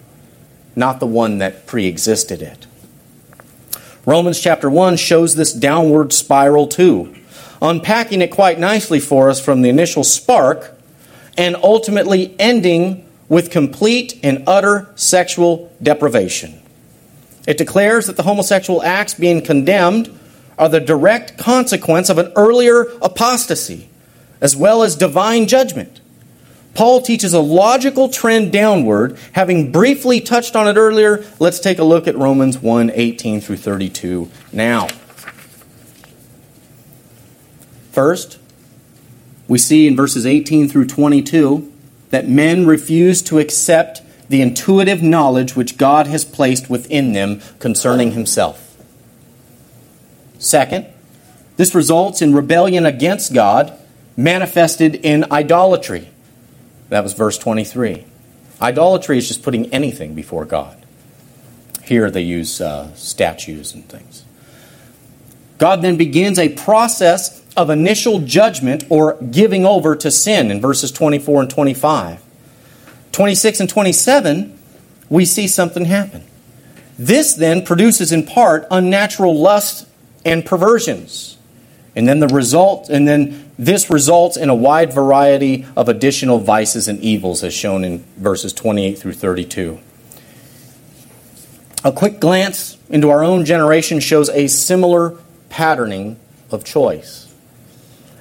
not 0.77 1.01
the 1.01 1.07
one 1.07 1.39
that 1.39 1.67
pre 1.67 1.87
existed 1.87 2.43
it. 2.43 2.67
Romans 4.07 4.39
chapter 4.39 4.69
1 4.69 4.97
shows 4.97 5.35
this 5.35 5.53
downward 5.53 6.13
spiral 6.13 6.67
too, 6.67 7.15
unpacking 7.63 8.21
it 8.21 8.31
quite 8.31 8.59
nicely 8.59 9.01
for 9.01 9.31
us 9.31 9.41
from 9.41 9.63
the 9.63 9.71
initial 9.71 10.05
spark 10.05 10.73
and 11.39 11.57
ultimately 11.57 12.35
ending 12.39 13.07
with 13.31 13.51
complete 13.51 14.21
and 14.23 14.45
utter 14.47 14.89
sexual 14.95 15.73
deprivation. 15.83 16.61
It 17.47 17.57
declares 17.57 18.07
that 18.07 18.17
the 18.17 18.23
homosexual 18.23 18.83
acts 18.83 19.15
being 19.15 19.43
condemned 19.43 20.19
are 20.59 20.69
the 20.69 20.81
direct 20.81 21.39
consequence 21.39 22.11
of 22.11 22.19
an 22.19 22.31
earlier 22.37 22.83
apostasy, 23.01 23.89
as 24.41 24.55
well 24.55 24.83
as 24.83 24.97
divine 24.97 25.47
judgment. 25.47 26.01
Paul 26.75 27.03
teaches 27.03 27.33
a 27.33 27.41
logical 27.41 28.09
trend 28.09 28.53
downward. 28.53 29.17
Having 29.33 29.71
briefly 29.73 30.21
touched 30.21 30.57
on 30.57 30.69
it 30.69 30.77
earlier, 30.77 31.25
let's 31.39 31.61
take 31.61 31.79
a 31.79 31.85
look 31.85 32.09
at 32.09 32.17
Romans 32.17 32.59
1 32.59 32.91
18 32.95 33.41
through 33.41 33.59
32 33.59 34.29
now. 34.53 34.89
First, 37.93 38.39
we 39.47 39.59
see 39.59 39.87
in 39.87 39.95
verses 39.95 40.27
18 40.27 40.69
through 40.69 40.87
22 40.87 41.73
that 42.11 42.29
men 42.29 42.67
refuse 42.67 43.23
to 43.23 43.39
accept 43.39 44.03
the 44.29 44.41
intuitive 44.41 45.03
knowledge 45.03 45.55
which 45.55 45.77
God 45.77 46.07
has 46.09 46.25
placed 46.25 46.69
within 46.69 47.13
them 47.13 47.41
concerning 47.61 48.13
Himself. 48.13 48.77
Second, 50.39 50.87
this 51.57 51.75
results 51.75 52.21
in 52.21 52.35
rebellion 52.35 52.85
against 52.85 53.33
God 53.33 53.79
manifested 54.17 54.97
in 54.97 55.31
idolatry. 55.31 56.11
That 56.89 57.03
was 57.03 57.13
verse 57.15 57.39
23. 57.39 58.05
Idolatry 58.61 59.19
is 59.19 59.29
just 59.29 59.43
putting 59.43 59.73
anything 59.73 60.15
before 60.15 60.45
God. 60.45 60.85
Here 61.83 62.11
they 62.11 62.23
use 62.23 62.61
uh, 62.61 62.95
statues 62.95 63.75
and 63.75 63.87
things. 63.89 64.25
God 65.59 65.83
then 65.83 65.97
begins 65.97 66.39
a 66.39 66.49
process 66.49 67.43
of 67.57 67.71
initial 67.71 68.21
judgment 68.21 68.85
or 68.89 69.15
giving 69.23 69.65
over 69.65 69.95
to 69.97 70.11
sin 70.11 70.51
in 70.51 70.61
verses 70.61 70.91
24 70.91 71.43
and 71.43 71.51
25. 71.51 72.23
26 73.13 73.61
and 73.61 73.71
27, 73.71 74.59
we 75.09 75.25
see 75.25 75.47
something 75.47 75.85
happen. 75.85 76.25
This 76.99 77.35
then 77.35 77.65
produces 77.65 78.13
in 78.13 78.27
part 78.27 78.67
unnatural 78.71 79.39
lust 79.39 79.89
and 80.25 80.45
perversions. 80.45 81.34
And 81.97 82.09
then 82.09 82.19
the 82.19 82.29
result, 82.29 82.89
and 82.89 83.07
then 83.07 83.51
this 83.59 83.89
results 83.89 84.37
in 84.37 84.49
a 84.49 84.55
wide 84.55 84.93
variety 84.93 85.65
of 85.77 85.89
additional 85.89 86.39
vices 86.39 86.89
and 86.89 86.99
evils, 87.01 87.45
as 87.45 87.55
shown 87.55 87.85
in 87.85 88.05
verses 88.17 88.53
28 88.53 88.99
through 88.99 89.13
32. 89.13 89.79
A 91.85 91.93
quick 91.93 92.19
glance 92.19 92.79
into 92.89 93.11
our 93.11 93.23
own 93.23 93.45
generation 93.45 94.01
shows 94.01 94.29
a 94.31 94.49
similar 94.49 95.19
patterning 95.51 96.19
of 96.51 96.65
choice. 96.65 97.33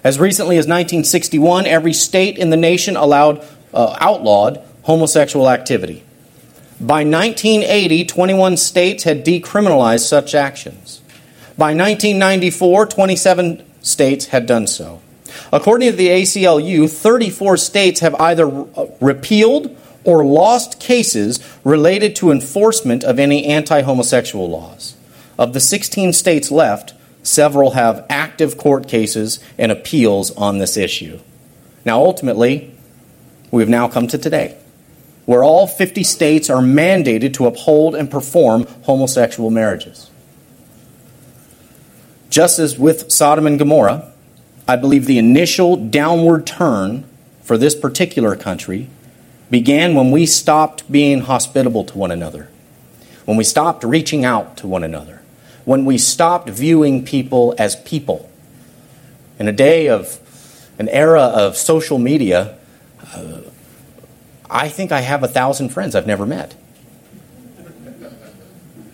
As 0.03 0.19
recently 0.19 0.57
as 0.57 0.65
1961, 0.65 1.65
every 1.65 1.93
state 1.93 2.37
in 2.37 2.49
the 2.49 2.57
nation 2.57 2.97
allowed, 2.97 3.43
uh, 3.73 3.95
outlawed 3.99 4.61
homosexual 4.83 5.49
activity. 5.49 6.03
By 6.79 7.05
1980, 7.05 8.05
21 8.05 8.57
states 8.57 9.03
had 9.03 9.25
decriminalized 9.25 10.05
such 10.05 10.35
actions. 10.35 10.99
By 11.57 11.75
1994, 11.75 12.87
27 12.87 13.63
states 13.83 14.27
had 14.27 14.45
done 14.47 14.65
so. 14.65 15.01
According 15.51 15.91
to 15.91 15.95
the 15.95 16.07
ACLU, 16.07 16.89
34 16.89 17.57
states 17.57 17.99
have 17.99 18.15
either 18.15 18.47
uh, 18.47 18.87
repealed 18.99 19.75
or 20.03 20.25
lost 20.25 20.79
cases 20.79 21.39
related 21.63 22.15
to 22.17 22.31
enforcement 22.31 23.03
of 23.03 23.19
any 23.19 23.45
anti 23.45 23.81
homosexual 23.81 24.49
laws. 24.49 24.95
Of 25.37 25.53
the 25.53 25.59
16 25.59 26.13
states 26.13 26.51
left, 26.51 26.93
several 27.21 27.71
have 27.71 28.05
active 28.09 28.57
court 28.57 28.87
cases 28.87 29.39
and 29.57 29.71
appeals 29.71 30.31
on 30.31 30.57
this 30.57 30.75
issue. 30.75 31.19
Now, 31.85 31.99
ultimately, 31.99 32.75
we've 33.51 33.69
now 33.69 33.87
come 33.87 34.07
to 34.07 34.17
today, 34.17 34.57
where 35.25 35.43
all 35.43 35.67
50 35.67 36.03
states 36.03 36.49
are 36.49 36.61
mandated 36.61 37.33
to 37.35 37.45
uphold 37.45 37.95
and 37.95 38.09
perform 38.09 38.65
homosexual 38.83 39.49
marriages. 39.49 40.09
Just 42.33 42.57
as 42.57 42.79
with 42.79 43.11
Sodom 43.11 43.45
and 43.45 43.59
Gomorrah, 43.59 44.11
I 44.67 44.75
believe 44.75 45.05
the 45.05 45.19
initial 45.19 45.75
downward 45.75 46.47
turn 46.47 47.03
for 47.43 47.59
this 47.59 47.75
particular 47.75 48.35
country 48.35 48.89
began 49.51 49.93
when 49.93 50.09
we 50.09 50.25
stopped 50.25 50.91
being 50.91 51.21
hospitable 51.21 51.83
to 51.83 51.95
one 51.95 52.09
another, 52.09 52.49
when 53.25 53.37
we 53.37 53.43
stopped 53.43 53.83
reaching 53.83 54.25
out 54.25 54.57
to 54.57 54.65
one 54.65 54.83
another, 54.83 55.21
when 55.63 55.85
we 55.85 55.99
stopped 55.99 56.49
viewing 56.49 57.05
people 57.05 57.53
as 57.59 57.75
people. 57.75 58.27
In 59.37 59.47
a 59.47 59.51
day 59.51 59.87
of 59.87 60.19
an 60.79 60.89
era 60.89 61.21
of 61.21 61.55
social 61.55 61.99
media, 61.99 62.57
uh, 63.13 63.41
I 64.49 64.69
think 64.69 64.91
I 64.91 65.01
have 65.01 65.21
a 65.21 65.27
thousand 65.27 65.69
friends 65.69 65.93
I've 65.93 66.07
never 66.07 66.25
met 66.25 66.55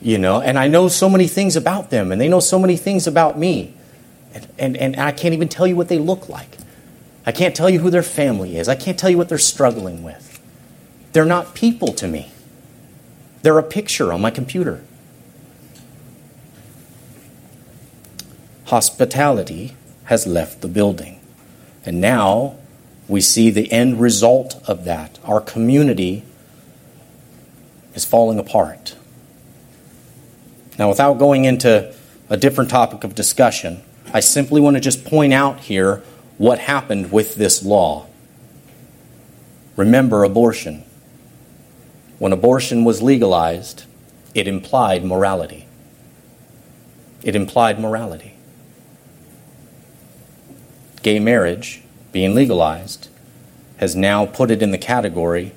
you 0.02 0.18
know, 0.18 0.42
and 0.42 0.58
I 0.58 0.68
know 0.68 0.88
so 0.88 1.10
many 1.10 1.28
things 1.28 1.56
about 1.56 1.90
them, 1.90 2.12
and 2.12 2.20
they 2.20 2.30
know 2.30 2.40
so 2.40 2.58
many 2.58 2.78
things 2.78 3.08
about 3.08 3.38
me. 3.38 3.74
And, 4.34 4.48
and, 4.58 4.78
and 4.78 4.96
I 4.98 5.12
can't 5.12 5.34
even 5.34 5.50
tell 5.50 5.68
you 5.68 5.76
what 5.76 5.90
they 5.90 5.98
look 6.00 6.30
like. 6.30 6.58
I 7.26 7.32
can't 7.32 7.56
tell 7.56 7.70
you 7.70 7.80
who 7.80 7.90
their 7.90 8.04
family 8.04 8.58
is. 8.58 8.68
I 8.68 8.76
can't 8.76 8.98
tell 8.98 9.10
you 9.10 9.18
what 9.18 9.30
they're 9.30 9.38
struggling 9.38 10.04
with. 10.04 10.40
They're 11.12 11.26
not 11.26 11.54
people 11.54 11.94
to 11.94 12.08
me, 12.08 12.32
they're 13.42 13.58
a 13.58 13.64
picture 13.64 14.14
on 14.14 14.22
my 14.22 14.32
computer. 14.32 14.84
Hospitality 18.66 19.76
has 20.06 20.28
left 20.28 20.62
the 20.62 20.68
building. 20.68 21.20
And 21.86 22.00
now 22.00 22.58
we 23.08 23.20
see 23.20 23.50
the 23.50 23.72
end 23.72 24.00
result 24.00 24.62
of 24.68 24.86
that. 24.86 25.18
Our 25.24 25.42
community 25.42 26.24
is 27.96 28.06
falling 28.06 28.38
apart. 28.38 28.96
Now, 30.80 30.88
without 30.88 31.20
going 31.20 31.44
into 31.44 31.94
a 32.30 32.38
different 32.38 32.70
topic 32.70 33.04
of 33.04 33.14
discussion, 33.14 33.84
I 34.14 34.22
simply 34.22 34.62
want 34.62 34.78
to 34.78 34.82
just 34.82 35.04
point 35.04 35.34
out 35.34 35.60
here 35.60 36.02
what 36.38 36.58
happened 36.58 37.12
with 37.12 37.36
this 37.36 37.62
law. 37.64 38.08
Remember 39.76 40.24
abortion. 40.24 40.86
When 42.18 42.32
abortion 42.32 42.86
was 42.86 43.02
legalized, 43.02 43.84
it 44.34 44.48
implied 44.48 45.04
morality. 45.04 45.68
It 47.24 47.36
implied 47.36 47.78
morality. 47.78 48.36
Gay 51.02 51.20
marriage, 51.20 51.82
being 52.14 52.34
legalized, 52.34 53.10
has 53.78 53.98
now 53.98 54.26
put 54.26 54.50
it 54.50 54.62
in 54.62 54.72
the 54.72 54.78
category 54.78 55.52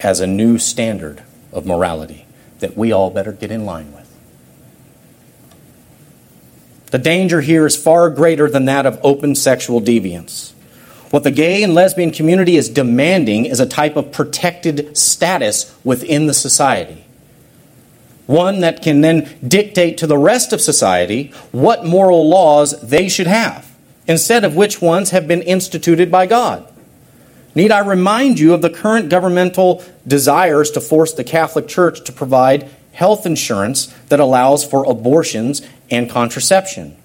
as 0.00 0.20
a 0.20 0.26
new 0.26 0.56
standard 0.58 1.22
of 1.52 1.66
morality 1.66 2.26
that 2.60 2.76
we 2.76 2.92
all 2.92 3.10
better 3.10 3.32
get 3.32 3.50
in 3.50 3.64
line 3.64 3.92
with. 3.92 3.95
The 6.96 7.02
danger 7.02 7.42
here 7.42 7.66
is 7.66 7.76
far 7.76 8.08
greater 8.08 8.48
than 8.48 8.64
that 8.64 8.86
of 8.86 8.98
open 9.02 9.34
sexual 9.34 9.82
deviance. 9.82 10.52
What 11.10 11.24
the 11.24 11.30
gay 11.30 11.62
and 11.62 11.74
lesbian 11.74 12.10
community 12.10 12.56
is 12.56 12.70
demanding 12.70 13.44
is 13.44 13.60
a 13.60 13.66
type 13.66 13.96
of 13.96 14.12
protected 14.12 14.96
status 14.96 15.76
within 15.84 16.26
the 16.26 16.32
society. 16.32 17.04
One 18.24 18.60
that 18.60 18.80
can 18.80 19.02
then 19.02 19.28
dictate 19.46 19.98
to 19.98 20.06
the 20.06 20.16
rest 20.16 20.54
of 20.54 20.62
society 20.62 21.34
what 21.52 21.84
moral 21.84 22.30
laws 22.30 22.80
they 22.80 23.10
should 23.10 23.26
have, 23.26 23.70
instead 24.06 24.42
of 24.42 24.56
which 24.56 24.80
ones 24.80 25.10
have 25.10 25.28
been 25.28 25.42
instituted 25.42 26.10
by 26.10 26.24
God. 26.24 26.66
Need 27.54 27.72
I 27.72 27.80
remind 27.80 28.38
you 28.38 28.54
of 28.54 28.62
the 28.62 28.70
current 28.70 29.10
governmental 29.10 29.84
desires 30.06 30.70
to 30.70 30.80
force 30.80 31.12
the 31.12 31.24
Catholic 31.24 31.68
Church 31.68 32.04
to 32.04 32.12
provide 32.12 32.70
health 32.96 33.26
insurance 33.26 33.86
that 34.08 34.18
allows 34.18 34.64
for 34.64 34.84
abortions 34.90 35.60
and 35.90 36.10
contraception? 36.10 36.96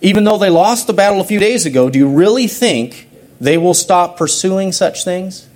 Even 0.00 0.24
though 0.24 0.36
they 0.36 0.50
lost 0.50 0.88
the 0.88 0.92
battle 0.92 1.20
a 1.20 1.24
few 1.24 1.38
days 1.38 1.64
ago, 1.64 1.88
do 1.88 1.98
you 1.98 2.08
really 2.08 2.48
think 2.48 3.08
they 3.40 3.56
will 3.56 3.74
stop 3.74 4.16
pursuing 4.16 4.72
such 4.72 5.04
things? 5.04 5.48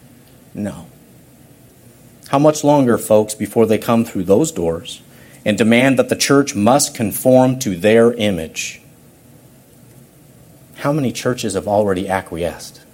No. 0.54 0.86
How 2.28 2.38
much 2.38 2.62
longer, 2.62 2.96
folks, 2.96 3.34
before 3.34 3.66
they 3.66 3.78
come 3.78 4.04
through 4.04 4.24
those 4.24 4.52
doors 4.52 5.02
and 5.44 5.58
demand 5.58 5.98
that 5.98 6.08
the 6.08 6.16
church 6.16 6.54
must 6.54 6.94
conform 6.94 7.58
to 7.60 7.76
their 7.76 8.12
image? 8.12 8.80
How 10.76 10.92
many 10.92 11.10
churches 11.10 11.54
have 11.54 11.66
already 11.66 12.08
acquiesced? 12.08 12.85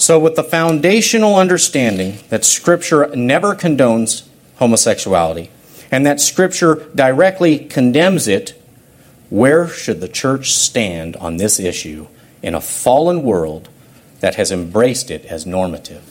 So, 0.00 0.18
with 0.18 0.34
the 0.34 0.42
foundational 0.42 1.36
understanding 1.36 2.20
that 2.30 2.42
Scripture 2.42 3.14
never 3.14 3.54
condones 3.54 4.26
homosexuality 4.56 5.50
and 5.90 6.06
that 6.06 6.22
Scripture 6.22 6.88
directly 6.94 7.58
condemns 7.58 8.26
it 8.26 8.58
where 9.28 9.68
should 9.68 10.00
the 10.00 10.08
church 10.08 10.54
stand 10.54 11.16
on 11.16 11.36
this 11.36 11.60
issue 11.60 12.06
in 12.42 12.54
a 12.54 12.62
fallen 12.62 13.22
world 13.22 13.68
that 14.20 14.36
has 14.36 14.50
embraced 14.50 15.10
it 15.10 15.26
as 15.26 15.44
normative? 15.44 16.02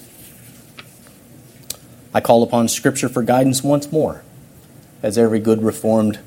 I 2.13 2.21
call 2.21 2.43
upon 2.43 2.67
Scripture 2.67 3.09
for 3.09 3.23
guidance 3.23 3.63
once 3.63 3.91
more, 3.91 4.21
as 5.01 5.17
every 5.17 5.39
good 5.39 5.63
Reformed 5.63 6.19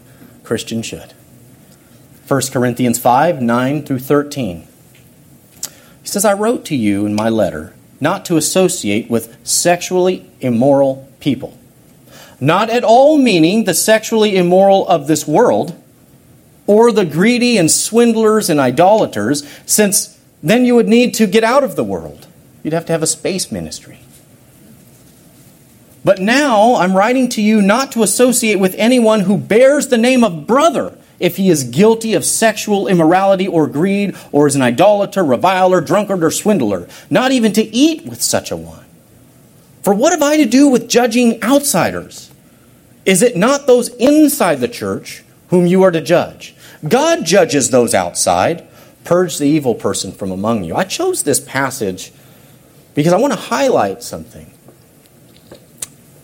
Christian 0.42 0.82
should. 0.82 1.14
1 2.26 2.42
Corinthians 2.50 2.98
5 2.98 3.40
9 3.40 3.84
through 3.84 4.00
13. 4.00 4.66
He 6.02 6.08
says, 6.08 6.24
I 6.24 6.34
wrote 6.34 6.64
to 6.66 6.76
you 6.76 7.06
in 7.06 7.14
my 7.14 7.28
letter 7.28 7.74
not 8.02 8.24
to 8.24 8.36
associate 8.36 9.08
with 9.08 9.36
sexually 9.46 10.28
immoral 10.40 11.08
people. 11.20 11.56
Not 12.40 12.68
at 12.68 12.82
all 12.82 13.16
meaning 13.16 13.62
the 13.62 13.74
sexually 13.74 14.36
immoral 14.36 14.88
of 14.88 15.06
this 15.06 15.26
world 15.26 15.80
or 16.66 16.90
the 16.90 17.04
greedy 17.04 17.56
and 17.56 17.70
swindlers 17.70 18.50
and 18.50 18.58
idolaters, 18.58 19.48
since 19.66 20.20
then 20.42 20.64
you 20.64 20.74
would 20.74 20.88
need 20.88 21.14
to 21.14 21.28
get 21.28 21.44
out 21.44 21.62
of 21.62 21.76
the 21.76 21.84
world. 21.84 22.26
You'd 22.64 22.74
have 22.74 22.86
to 22.86 22.92
have 22.92 23.04
a 23.04 23.06
space 23.06 23.52
ministry. 23.52 24.00
But 26.04 26.18
now 26.18 26.74
I'm 26.74 26.96
writing 26.96 27.28
to 27.30 27.42
you 27.42 27.62
not 27.62 27.92
to 27.92 28.02
associate 28.02 28.58
with 28.58 28.74
anyone 28.76 29.20
who 29.20 29.38
bears 29.38 29.86
the 29.86 29.98
name 29.98 30.24
of 30.24 30.48
brother 30.48 30.98
if 31.22 31.36
he 31.38 31.48
is 31.48 31.64
guilty 31.64 32.12
of 32.12 32.24
sexual 32.24 32.86
immorality 32.86 33.48
or 33.48 33.66
greed, 33.66 34.14
or 34.30 34.46
is 34.46 34.56
an 34.56 34.62
idolater, 34.62 35.24
reviler, 35.24 35.80
drunkard, 35.80 36.22
or 36.22 36.30
swindler, 36.30 36.88
not 37.08 37.32
even 37.32 37.52
to 37.52 37.62
eat 37.62 38.04
with 38.04 38.20
such 38.20 38.50
a 38.50 38.56
one. 38.56 38.84
For 39.82 39.94
what 39.94 40.12
have 40.12 40.22
I 40.22 40.36
to 40.36 40.44
do 40.44 40.68
with 40.68 40.88
judging 40.88 41.42
outsiders? 41.42 42.30
Is 43.04 43.22
it 43.22 43.36
not 43.36 43.66
those 43.66 43.88
inside 43.96 44.60
the 44.60 44.68
church 44.68 45.24
whom 45.52 45.66
you 45.66 45.82
are 45.82 45.90
to 45.90 46.00
judge. 46.00 46.54
God 46.88 47.26
judges 47.26 47.68
those 47.68 47.92
outside. 47.92 48.66
Purge 49.04 49.36
the 49.36 49.44
evil 49.44 49.74
person 49.74 50.10
from 50.10 50.30
among 50.30 50.64
you. 50.64 50.74
I 50.74 50.84
chose 50.84 51.24
this 51.24 51.40
passage 51.40 52.10
because 52.94 53.12
I 53.12 53.18
want 53.18 53.34
to 53.34 53.38
highlight 53.38 54.02
something. 54.02 54.50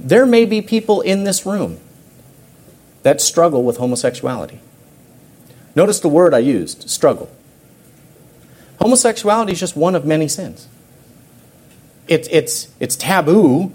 There 0.01 0.25
may 0.25 0.47
be 0.47 0.63
people 0.63 1.03
in 1.03 1.25
this 1.25 1.45
room 1.45 1.79
that 3.03 3.21
struggle 3.21 3.63
with 3.65 3.77
homosexuality. 3.77 4.61
Notice 5.79 6.01
the 6.01 6.09
word 6.09 6.35
I 6.35 6.39
used 6.41 6.91
struggle. 6.91 7.31
Homosexuality 8.81 9.53
is 9.53 9.61
just 9.61 9.77
one 9.77 9.95
of 9.95 10.05
many 10.05 10.27
sins. 10.27 10.67
It's, 12.09 12.27
it's, 12.33 12.75
it's 12.81 12.97
taboo, 12.97 13.73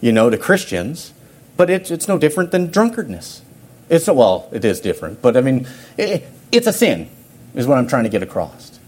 you 0.00 0.10
know, 0.10 0.30
to 0.30 0.36
Christians, 0.36 1.12
but 1.56 1.70
it's, 1.70 1.92
it's 1.92 2.08
no 2.08 2.18
different 2.18 2.50
than 2.50 2.72
drunkardness. 2.72 3.42
It's 3.88 4.08
well, 4.08 4.48
it 4.50 4.64
is 4.64 4.80
different, 4.80 5.22
but 5.22 5.36
I 5.36 5.42
mean, 5.42 5.68
it, 5.96 6.26
it's 6.50 6.66
a 6.66 6.72
sin, 6.72 7.08
is 7.54 7.68
what 7.68 7.78
I'm 7.78 7.86
trying 7.86 8.02
to 8.02 8.10
get 8.10 8.24
across. 8.24 8.80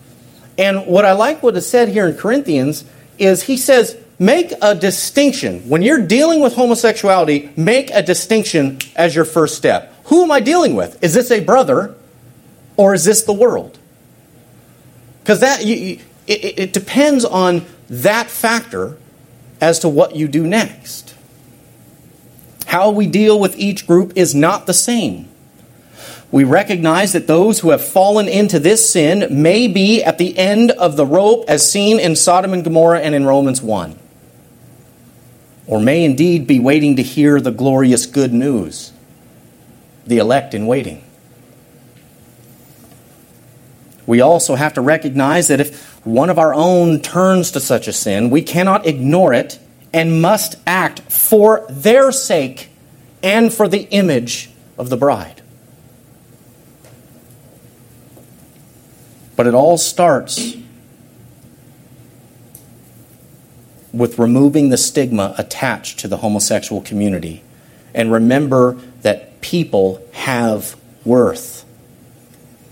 And 0.59 0.88
what 0.88 1.05
I 1.05 1.12
like 1.12 1.44
what 1.44 1.57
is 1.57 1.68
said 1.68 1.90
here 1.90 2.09
in 2.09 2.16
Corinthians 2.16 2.85
is 3.16 3.44
he 3.44 3.59
says, 3.59 3.96
make 4.18 4.52
a 4.61 4.74
distinction. 4.74 5.68
When 5.68 5.83
you're 5.83 6.05
dealing 6.05 6.40
with 6.40 6.57
homosexuality, 6.57 7.52
make 7.57 7.92
a 7.92 8.02
distinction 8.02 8.81
as 8.96 9.14
your 9.14 9.24
first 9.24 9.55
step. 9.55 9.94
Who 10.07 10.24
am 10.24 10.33
I 10.33 10.40
dealing 10.40 10.74
with? 10.74 11.00
Is 11.05 11.14
this 11.14 11.31
a 11.31 11.38
brother 11.38 11.94
or 12.77 12.95
is 12.95 13.05
this 13.05 13.23
the 13.23 13.33
world? 13.33 13.79
Because 15.23 15.41
that 15.41 15.65
you, 15.65 15.99
it, 16.27 16.59
it 16.59 16.73
depends 16.73 17.25
on 17.25 17.65
that 17.89 18.31
factor 18.31 18.97
as 19.61 19.79
to 19.81 19.89
what 19.89 20.15
you 20.15 20.29
do 20.29 20.47
next. 20.47 21.15
How 22.67 22.91
we 22.91 23.07
deal 23.07 23.39
with 23.39 23.57
each 23.57 23.87
group 23.87 24.12
is 24.17 24.35
not 24.35 24.67
the 24.67 24.75
same. 24.75 25.29
We 26.33 26.45
recognize 26.45 27.12
that 27.12 27.29
those 27.29 27.61
who 27.61 27.71
have 27.71 27.85
fallen 27.85 28.29
into 28.29 28.59
this 28.59 28.91
sin 28.91 29.27
may 29.31 29.69
be 29.69 30.03
at 30.03 30.19
the 30.19 30.37
end 30.37 30.73
of 30.73 30.97
the 30.97 31.07
rope 31.07 31.45
as 31.49 31.71
seen 31.71 32.01
in 32.01 32.17
Sodom 32.17 32.53
and 32.53 32.65
Gomorrah 32.65 33.01
and 33.01 33.15
in 33.15 33.25
Romans 33.25 33.62
1. 33.62 33.99
Or 35.69 35.81
may 35.81 36.05
indeed 36.05 36.47
be 36.47 36.59
waiting 36.59 36.97
to 36.97 37.03
hear 37.03 37.41
the 37.41 37.53
glorious 37.53 38.07
good 38.07 38.33
news, 38.33 38.93
the 40.05 40.19
elect 40.19 40.53
in 40.53 40.67
waiting. 40.67 41.06
We 44.07 44.21
also 44.21 44.55
have 44.55 44.75
to 44.75 44.81
recognize 44.81 45.49
that 45.49 45.61
if 45.61 46.07
one 46.07 46.31
of 46.31 46.38
our 46.38 46.55
own 46.55 47.01
turns 47.01 47.51
to 47.53 47.61
such 47.61 47.88
a 47.88 47.92
sin, 47.92 48.31
we 48.31 48.42
cannot 48.42 48.87
ignore 48.87 49.33
it 49.33 49.59
and 49.92 50.23
must 50.23 50.57
act 50.66 51.01
for 51.11 51.66
their 51.69 52.12
sake 52.12 52.71
and 53.23 53.53
for 53.53 53.66
the 53.66 53.83
image 53.90 54.51
of 54.79 54.90
the 54.90 54.97
bride. 54.97 55.42
But 59.35 59.47
it 59.47 59.55
all 59.55 59.77
starts 59.77 60.57
with 63.92 64.19
removing 64.19 64.69
the 64.69 64.77
stigma 64.77 65.35
attached 65.38 65.99
to 66.01 66.09
the 66.09 66.19
homosexual 66.19 66.83
community. 66.83 67.43
And 67.95 68.12
remember 68.12 68.74
that 69.01 69.41
people 69.41 70.07
have 70.12 70.76
worth. 71.05 71.55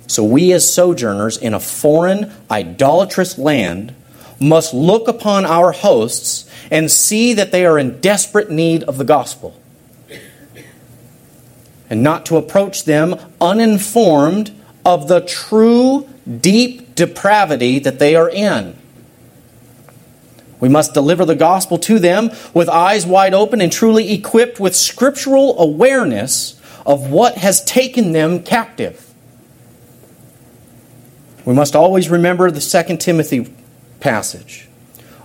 So 0.06 0.22
we, 0.22 0.52
as 0.52 0.70
sojourners 0.70 1.36
in 1.36 1.54
a 1.54 1.60
foreign, 1.60 2.32
idolatrous 2.50 3.38
land, 3.38 3.94
must 4.40 4.74
look 4.74 5.08
upon 5.08 5.46
our 5.46 5.72
hosts 5.72 6.48
and 6.70 6.90
see 6.90 7.32
that 7.34 7.52
they 7.52 7.64
are 7.64 7.78
in 7.78 8.00
desperate 8.00 8.50
need 8.50 8.82
of 8.84 8.98
the 8.98 9.04
gospel. 9.04 9.58
And 11.88 12.02
not 12.02 12.26
to 12.26 12.36
approach 12.36 12.84
them 12.84 13.16
uninformed 13.40 14.50
of 14.84 15.08
the 15.08 15.20
true, 15.20 16.08
deep 16.40 16.94
depravity 16.94 17.78
that 17.78 17.98
they 17.98 18.16
are 18.16 18.28
in. 18.28 18.76
We 20.60 20.68
must 20.68 20.94
deliver 20.94 21.24
the 21.24 21.34
gospel 21.34 21.78
to 21.80 21.98
them 21.98 22.30
with 22.52 22.68
eyes 22.68 23.06
wide 23.06 23.34
open 23.34 23.60
and 23.60 23.70
truly 23.70 24.12
equipped 24.12 24.58
with 24.58 24.74
scriptural 24.74 25.58
awareness 25.58 26.60
of 26.86 27.10
what 27.10 27.38
has 27.38 27.64
taken 27.64 28.12
them 28.12 28.42
captive. 28.42 29.13
We 31.44 31.54
must 31.54 31.76
always 31.76 32.08
remember 32.08 32.50
the 32.50 32.60
2 32.60 32.96
Timothy 32.96 33.52
passage. 34.00 34.68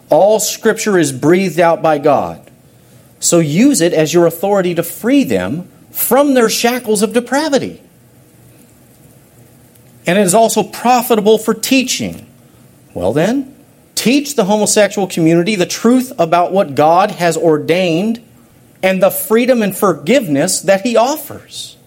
All 0.10 0.40
scripture 0.40 0.98
is 0.98 1.12
breathed 1.12 1.60
out 1.60 1.82
by 1.82 1.98
God. 1.98 2.50
So 3.20 3.40
use 3.40 3.82
it 3.82 3.94
as 3.94 4.14
your 4.14 4.26
authority 4.26 4.76
to 4.76 4.84
free 4.84 5.24
them 5.24 5.70
from 5.92 6.34
their 6.34 6.50
shackles 6.50 7.02
of 7.02 7.14
depravity. 7.14 7.82
And 10.06 10.18
it 10.18 10.22
is 10.22 10.34
also 10.34 10.64
profitable 10.64 11.38
for 11.38 11.54
teaching. 11.54 12.26
Well, 12.94 13.14
then, 13.14 13.56
teach 13.96 14.36
the 14.36 14.46
homosexual 14.46 15.08
community 15.08 15.56
the 15.56 15.66
truth 15.66 16.12
about 16.18 16.52
what 16.52 16.74
God 16.74 17.12
has 17.12 17.38
ordained 17.38 18.24
and 18.82 19.04
the 19.04 19.12
freedom 19.12 19.62
and 19.62 19.76
forgiveness 19.76 20.62
that 20.62 20.82
He 20.82 20.96
offers. 20.96 21.78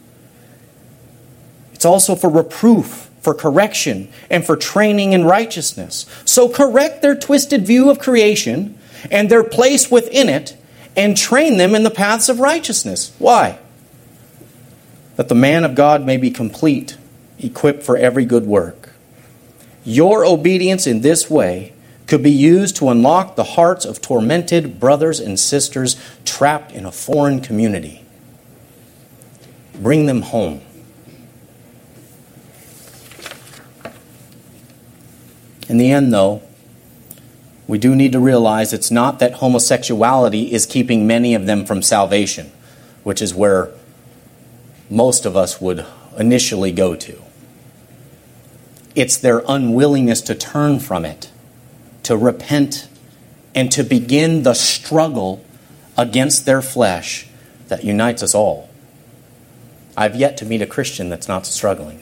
It's 1.72 1.84
also 1.84 2.14
for 2.14 2.30
reproof, 2.30 3.10
for 3.22 3.34
correction, 3.34 4.08
and 4.28 4.44
for 4.44 4.56
training 4.56 5.12
in 5.12 5.24
righteousness. 5.24 6.06
So 6.24 6.48
correct 6.48 7.00
their 7.00 7.14
twisted 7.14 7.66
view 7.66 7.88
of 7.88 7.98
creation 7.98 8.78
and 9.10 9.30
their 9.30 9.44
place 9.44 9.90
within 9.90 10.28
it, 10.28 10.56
and 10.96 11.16
train 11.16 11.56
them 11.56 11.74
in 11.74 11.84
the 11.84 11.90
paths 11.90 12.28
of 12.28 12.38
righteousness. 12.40 13.14
Why? 13.18 13.58
That 15.16 15.28
the 15.28 15.34
man 15.34 15.64
of 15.64 15.74
God 15.74 16.04
may 16.04 16.16
be 16.16 16.30
complete, 16.30 16.96
equipped 17.38 17.82
for 17.82 17.96
every 17.96 18.24
good 18.24 18.44
work. 18.44 18.90
Your 19.84 20.24
obedience 20.24 20.86
in 20.86 21.00
this 21.00 21.30
way 21.30 21.72
could 22.06 22.22
be 22.22 22.30
used 22.30 22.76
to 22.76 22.90
unlock 22.90 23.36
the 23.36 23.44
hearts 23.44 23.84
of 23.84 24.02
tormented 24.02 24.78
brothers 24.78 25.18
and 25.18 25.38
sisters 25.40 25.96
trapped 26.24 26.72
in 26.72 26.84
a 26.84 26.92
foreign 26.92 27.40
community. 27.40 28.04
Bring 29.74 30.06
them 30.06 30.22
home. 30.22 30.60
In 35.72 35.78
the 35.78 35.90
end, 35.90 36.12
though, 36.12 36.42
we 37.66 37.78
do 37.78 37.96
need 37.96 38.12
to 38.12 38.20
realize 38.20 38.74
it's 38.74 38.90
not 38.90 39.20
that 39.20 39.36
homosexuality 39.36 40.52
is 40.52 40.66
keeping 40.66 41.06
many 41.06 41.34
of 41.34 41.46
them 41.46 41.64
from 41.64 41.80
salvation, 41.80 42.52
which 43.04 43.22
is 43.22 43.34
where 43.34 43.70
most 44.90 45.24
of 45.24 45.34
us 45.34 45.62
would 45.62 45.86
initially 46.18 46.72
go 46.72 46.94
to. 46.94 47.18
It's 48.94 49.16
their 49.16 49.42
unwillingness 49.48 50.20
to 50.20 50.34
turn 50.34 50.78
from 50.78 51.06
it, 51.06 51.32
to 52.02 52.18
repent, 52.18 52.86
and 53.54 53.72
to 53.72 53.82
begin 53.82 54.42
the 54.42 54.52
struggle 54.52 55.42
against 55.96 56.44
their 56.44 56.60
flesh 56.60 57.28
that 57.68 57.82
unites 57.82 58.22
us 58.22 58.34
all. 58.34 58.68
I've 59.96 60.16
yet 60.16 60.36
to 60.36 60.44
meet 60.44 60.60
a 60.60 60.66
Christian 60.66 61.08
that's 61.08 61.28
not 61.28 61.46
struggling. 61.46 62.01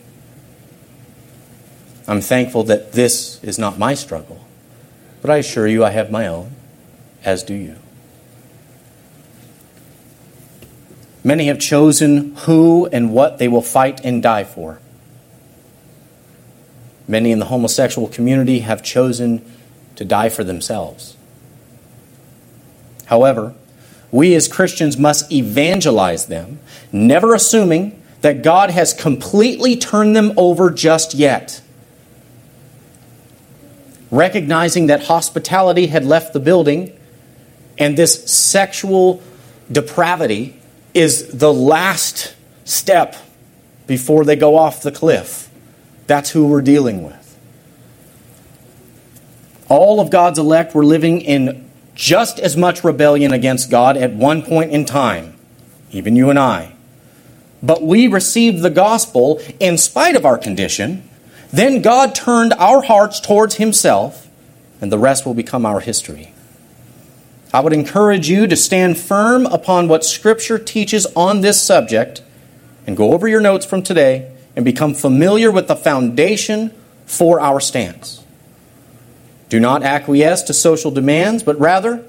I'm 2.10 2.20
thankful 2.20 2.64
that 2.64 2.90
this 2.90 3.42
is 3.44 3.56
not 3.56 3.78
my 3.78 3.94
struggle, 3.94 4.44
but 5.22 5.30
I 5.30 5.36
assure 5.36 5.68
you 5.68 5.84
I 5.84 5.90
have 5.90 6.10
my 6.10 6.26
own, 6.26 6.50
as 7.24 7.44
do 7.44 7.54
you. 7.54 7.76
Many 11.22 11.46
have 11.46 11.60
chosen 11.60 12.34
who 12.34 12.86
and 12.86 13.12
what 13.12 13.38
they 13.38 13.46
will 13.46 13.62
fight 13.62 14.00
and 14.02 14.20
die 14.20 14.42
for. 14.42 14.80
Many 17.06 17.30
in 17.30 17.38
the 17.38 17.44
homosexual 17.44 18.08
community 18.08 18.58
have 18.60 18.82
chosen 18.82 19.48
to 19.94 20.04
die 20.04 20.30
for 20.30 20.42
themselves. 20.42 21.16
However, 23.06 23.54
we 24.10 24.34
as 24.34 24.48
Christians 24.48 24.98
must 24.98 25.30
evangelize 25.30 26.26
them, 26.26 26.58
never 26.90 27.34
assuming 27.34 28.02
that 28.22 28.42
God 28.42 28.70
has 28.70 28.92
completely 28.92 29.76
turned 29.76 30.16
them 30.16 30.32
over 30.36 30.70
just 30.70 31.14
yet 31.14 31.62
recognizing 34.10 34.86
that 34.88 35.04
hospitality 35.04 35.86
had 35.86 36.04
left 36.04 36.32
the 36.32 36.40
building 36.40 36.96
and 37.78 37.96
this 37.96 38.30
sexual 38.30 39.22
depravity 39.70 40.60
is 40.94 41.28
the 41.38 41.52
last 41.52 42.34
step 42.64 43.16
before 43.86 44.24
they 44.24 44.36
go 44.36 44.56
off 44.56 44.82
the 44.82 44.92
cliff. 44.92 45.48
That's 46.06 46.30
who 46.30 46.46
we're 46.46 46.62
dealing 46.62 47.02
with. 47.02 47.16
All 49.68 50.00
of 50.00 50.10
God's 50.10 50.38
elect 50.38 50.74
were 50.74 50.84
living 50.84 51.20
in 51.20 51.70
just 51.94 52.40
as 52.40 52.56
much 52.56 52.82
rebellion 52.82 53.32
against 53.32 53.70
God 53.70 53.96
at 53.96 54.12
one 54.12 54.42
point 54.42 54.72
in 54.72 54.84
time, 54.84 55.36
even 55.92 56.16
you 56.16 56.30
and 56.30 56.38
I. 56.38 56.74
But 57.62 57.82
we 57.82 58.08
received 58.08 58.62
the 58.62 58.70
gospel 58.70 59.40
in 59.60 59.78
spite 59.78 60.16
of 60.16 60.24
our 60.24 60.38
condition 60.38 61.08
then 61.52 61.82
God 61.82 62.14
turned 62.14 62.52
our 62.54 62.82
hearts 62.82 63.20
towards 63.20 63.56
Himself, 63.56 64.28
and 64.80 64.90
the 64.90 64.98
rest 64.98 65.26
will 65.26 65.34
become 65.34 65.66
our 65.66 65.80
history. 65.80 66.32
I 67.52 67.60
would 67.60 67.72
encourage 67.72 68.28
you 68.28 68.46
to 68.46 68.56
stand 68.56 68.96
firm 68.96 69.46
upon 69.46 69.88
what 69.88 70.04
Scripture 70.04 70.58
teaches 70.58 71.06
on 71.16 71.40
this 71.40 71.60
subject 71.60 72.22
and 72.86 72.96
go 72.96 73.12
over 73.12 73.26
your 73.26 73.40
notes 73.40 73.66
from 73.66 73.82
today 73.82 74.32
and 74.54 74.64
become 74.64 74.94
familiar 74.94 75.50
with 75.50 75.66
the 75.66 75.76
foundation 75.76 76.72
for 77.06 77.40
our 77.40 77.60
stance. 77.60 78.24
Do 79.48 79.58
not 79.58 79.82
acquiesce 79.82 80.44
to 80.44 80.54
social 80.54 80.92
demands, 80.92 81.42
but 81.42 81.58
rather 81.58 82.04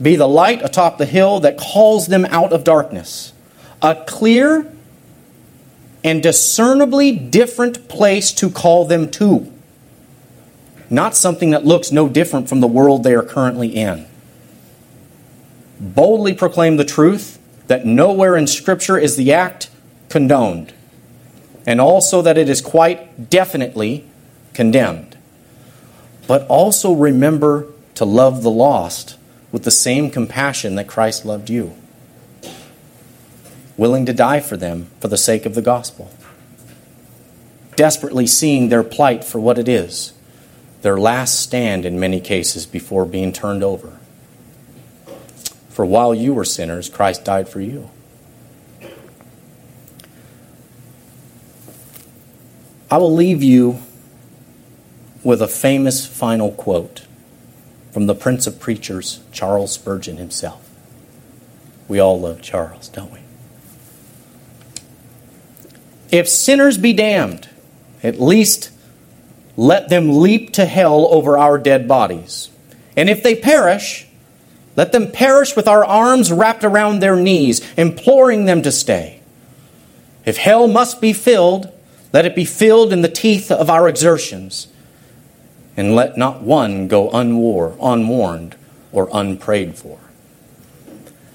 be 0.00 0.14
the 0.16 0.28
light 0.28 0.62
atop 0.62 0.98
the 0.98 1.06
hill 1.06 1.40
that 1.40 1.58
calls 1.58 2.06
them 2.06 2.24
out 2.26 2.52
of 2.52 2.62
darkness. 2.62 3.32
A 3.82 3.96
clear 4.06 4.72
and 6.02 6.22
discernibly 6.22 7.12
different 7.12 7.88
place 7.88 8.32
to 8.32 8.50
call 8.50 8.84
them 8.84 9.10
to. 9.10 9.52
Not 10.88 11.14
something 11.14 11.50
that 11.50 11.64
looks 11.64 11.92
no 11.92 12.08
different 12.08 12.48
from 12.48 12.60
the 12.60 12.66
world 12.66 13.04
they 13.04 13.14
are 13.14 13.22
currently 13.22 13.68
in. 13.68 14.06
Boldly 15.78 16.34
proclaim 16.34 16.76
the 16.76 16.84
truth 16.84 17.38
that 17.68 17.86
nowhere 17.86 18.36
in 18.36 18.46
Scripture 18.46 18.98
is 18.98 19.16
the 19.16 19.32
act 19.32 19.70
condoned, 20.08 20.72
and 21.66 21.80
also 21.80 22.20
that 22.22 22.36
it 22.36 22.48
is 22.48 22.60
quite 22.60 23.30
definitely 23.30 24.04
condemned. 24.52 25.16
But 26.26 26.46
also 26.48 26.92
remember 26.92 27.66
to 27.94 28.04
love 28.04 28.42
the 28.42 28.50
lost 28.50 29.16
with 29.52 29.64
the 29.64 29.70
same 29.70 30.10
compassion 30.10 30.74
that 30.74 30.88
Christ 30.88 31.24
loved 31.24 31.50
you 31.50 31.76
willing 33.80 34.04
to 34.04 34.12
die 34.12 34.40
for 34.40 34.58
them 34.58 34.86
for 35.00 35.08
the 35.08 35.16
sake 35.16 35.46
of 35.46 35.54
the 35.54 35.62
gospel. 35.62 36.12
Desperately 37.76 38.26
seeing 38.26 38.68
their 38.68 38.82
plight 38.82 39.24
for 39.24 39.40
what 39.40 39.56
it 39.56 39.66
is, 39.66 40.12
their 40.82 40.98
last 40.98 41.40
stand 41.40 41.86
in 41.86 41.98
many 41.98 42.20
cases 42.20 42.66
before 42.66 43.06
being 43.06 43.32
turned 43.32 43.64
over. 43.64 43.98
For 45.70 45.86
while 45.86 46.14
you 46.14 46.34
were 46.34 46.44
sinners, 46.44 46.90
Christ 46.90 47.24
died 47.24 47.48
for 47.48 47.62
you. 47.62 47.88
I 52.90 52.98
will 52.98 53.14
leave 53.14 53.42
you 53.42 53.78
with 55.24 55.40
a 55.40 55.48
famous 55.48 56.06
final 56.06 56.52
quote 56.52 57.06
from 57.92 58.04
the 58.04 58.14
Prince 58.14 58.46
of 58.46 58.60
Preachers, 58.60 59.20
Charles 59.32 59.72
Spurgeon 59.72 60.18
himself. 60.18 60.68
We 61.88 61.98
all 61.98 62.20
love 62.20 62.42
Charles, 62.42 62.90
don't 62.90 63.10
we? 63.10 63.20
If 66.10 66.28
sinners 66.28 66.76
be 66.76 66.92
damned, 66.92 67.48
at 68.02 68.20
least 68.20 68.70
let 69.56 69.88
them 69.88 70.20
leap 70.20 70.52
to 70.54 70.64
hell 70.64 71.06
over 71.12 71.38
our 71.38 71.58
dead 71.58 71.86
bodies. 71.86 72.50
And 72.96 73.08
if 73.08 73.22
they 73.22 73.34
perish, 73.34 74.06
let 74.76 74.92
them 74.92 75.12
perish 75.12 75.54
with 75.54 75.68
our 75.68 75.84
arms 75.84 76.32
wrapped 76.32 76.64
around 76.64 77.00
their 77.00 77.16
knees, 77.16 77.60
imploring 77.76 78.44
them 78.44 78.62
to 78.62 78.72
stay. 78.72 79.20
If 80.24 80.36
hell 80.36 80.66
must 80.66 81.00
be 81.00 81.12
filled, 81.12 81.72
let 82.12 82.26
it 82.26 82.34
be 82.34 82.44
filled 82.44 82.92
in 82.92 83.02
the 83.02 83.08
teeth 83.08 83.50
of 83.50 83.70
our 83.70 83.88
exertions. 83.88 84.68
And 85.76 85.94
let 85.94 86.16
not 86.16 86.42
one 86.42 86.88
go 86.88 87.08
unwar- 87.10 87.76
unwarned 87.80 88.56
or 88.92 89.08
unprayed 89.12 89.76
for. 89.76 89.98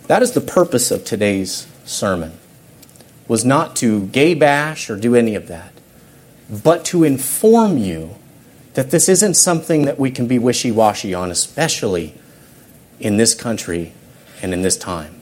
That 0.07 0.21
is 0.21 0.34
the 0.34 0.41
purpose 0.41 0.91
of 0.91 1.05
today's 1.05 1.67
sermon 1.86 2.34
was 3.28 3.43
not 3.43 3.76
to 3.78 4.07
gay 4.07 4.34
bash 4.34 4.89
or 4.89 4.95
do 4.95 5.15
any 5.15 5.36
of 5.36 5.47
that, 5.47 5.73
but 6.49 6.86
to 6.86 7.03
inform 7.03 7.78
you 7.78 8.15
that 8.76 8.91
this 8.91 9.09
isn't 9.09 9.34
something 9.36 9.86
that 9.86 9.97
we 9.97 10.11
can 10.11 10.28
be 10.28 10.38
wishy 10.38 10.71
washy 10.71 11.13
on, 11.13 11.32
especially 11.32 12.13
in 12.99 13.17
this 13.17 13.34
country 13.34 13.93
and 14.41 14.53
in 14.53 14.61
this 14.61 14.78
time. 14.78 15.21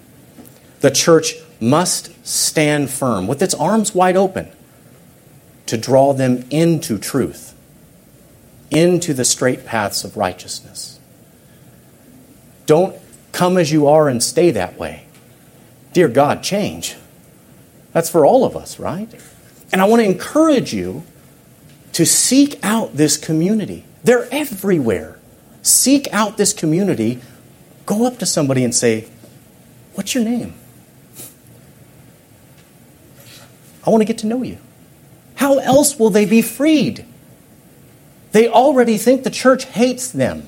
The 0.82 0.91
church 0.91 1.36
must 1.62 2.12
stand 2.28 2.89
firm 2.89 3.28
with 3.28 3.41
its 3.41 3.54
arms 3.54 3.95
wide 3.95 4.18
open 4.18 4.51
to 5.66 5.78
draw 5.78 6.14
them 6.14 6.45
into 6.49 6.97
truth, 6.97 7.56
into 8.70 9.14
the 9.14 9.24
straight 9.24 9.66
paths 9.66 10.04
of 10.04 10.18
righteousness. 10.18 10.99
Don't 12.66 12.95
come 13.32 13.58
as 13.58 13.72
you 13.72 13.88
are 13.88 14.10
and 14.10 14.22
stay 14.22 14.51
that 14.51 14.78
way. 14.78 15.06
Dear 15.93 16.08
God, 16.08 16.43
change. 16.43 16.95
That's 17.94 18.10
for 18.10 18.26
all 18.26 18.44
of 18.44 18.58
us, 18.58 18.80
right? 18.80 19.10
And 19.72 19.82
I 19.82 19.86
want 19.86 20.02
to 20.02 20.06
encourage 20.06 20.74
you 20.74 21.04
to 21.94 22.06
seek 22.06 22.64
out 22.64 22.96
this 22.96 23.18
community. 23.18 23.86
They're 24.04 24.28
everywhere. 24.32 25.20
Seek 25.62 26.12
out 26.12 26.38
this 26.38 26.54
community. 26.54 27.22
Go 27.86 28.06
up 28.06 28.18
to 28.20 28.26
somebody 28.26 28.64
and 28.64 28.74
say, 28.74 29.08
What's 29.94 30.16
your 30.16 30.24
name? 30.24 30.56
I 33.86 33.89
want 33.89 34.02
to 34.02 34.06
get 34.06 34.18
to 34.20 34.28
know 34.28 34.41
you. 34.44 34.58
How 35.36 35.60
else 35.60 36.00
will 36.00 36.10
they 36.10 36.26
be 36.26 36.41
freed? 36.41 37.06
They 38.32 38.48
already 38.48 38.98
think 38.98 39.24
the 39.24 39.30
church 39.30 39.66
hates 39.66 40.12
them 40.12 40.48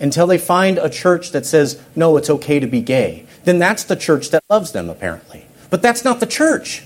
until 0.00 0.26
they 0.26 0.38
find 0.38 0.78
a 0.78 0.88
church 0.88 1.30
that 1.32 1.44
says, 1.44 1.80
no, 1.94 2.16
it's 2.16 2.30
okay 2.30 2.58
to 2.58 2.66
be 2.66 2.80
gay. 2.80 3.26
Then 3.44 3.58
that's 3.58 3.84
the 3.84 3.96
church 3.96 4.30
that 4.30 4.42
loves 4.48 4.72
them, 4.72 4.88
apparently. 4.88 5.46
But 5.70 5.82
that's 5.82 6.04
not 6.04 6.20
the 6.20 6.26
church. 6.26 6.84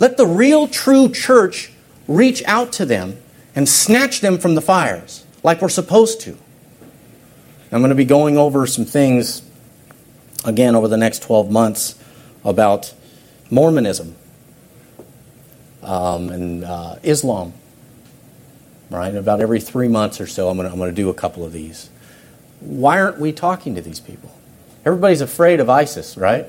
Let 0.00 0.16
the 0.16 0.26
real, 0.26 0.68
true 0.68 1.08
church 1.08 1.72
reach 2.06 2.42
out 2.44 2.72
to 2.74 2.84
them 2.84 3.18
and 3.54 3.68
snatch 3.68 4.20
them 4.20 4.38
from 4.38 4.54
the 4.54 4.60
fires 4.60 5.24
like 5.42 5.62
we're 5.62 5.68
supposed 5.68 6.20
to. 6.22 6.36
I'm 7.70 7.80
going 7.80 7.90
to 7.90 7.96
be 7.96 8.04
going 8.04 8.38
over 8.38 8.66
some 8.66 8.84
things 8.84 9.42
again 10.44 10.74
over 10.74 10.88
the 10.88 10.96
next 10.96 11.22
12 11.22 11.50
months 11.50 12.02
about 12.44 12.94
Mormonism 13.50 14.16
um, 15.82 16.30
and 16.30 16.64
uh, 16.64 16.96
Islam. 17.02 17.52
Right? 18.90 19.14
About 19.14 19.42
every 19.42 19.60
three 19.60 19.88
months 19.88 20.18
or 20.18 20.26
so, 20.26 20.48
I'm 20.48 20.56
going 20.56 20.70
I'm 20.70 20.78
to 20.78 20.92
do 20.92 21.10
a 21.10 21.14
couple 21.14 21.44
of 21.44 21.52
these. 21.52 21.90
Why 22.60 22.98
aren't 23.00 23.18
we 23.18 23.32
talking 23.32 23.74
to 23.74 23.82
these 23.82 24.00
people? 24.00 24.34
Everybody's 24.86 25.20
afraid 25.20 25.60
of 25.60 25.68
ISIS, 25.68 26.16
right? 26.16 26.46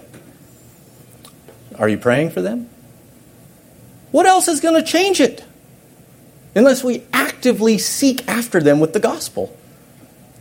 Are 1.80 1.90
you 1.90 1.98
praying 1.98 2.32
for 2.32 2.42
them? 2.42 2.70
What 4.12 4.26
else 4.26 4.48
is 4.48 4.60
going 4.60 4.76
to 4.76 4.88
change 4.88 5.20
it? 5.20 5.44
Unless 6.54 6.84
we 6.84 7.04
actively 7.14 7.78
seek 7.78 8.28
after 8.28 8.60
them 8.60 8.80
with 8.80 8.94
the 8.94 9.00
gospel. 9.00 9.56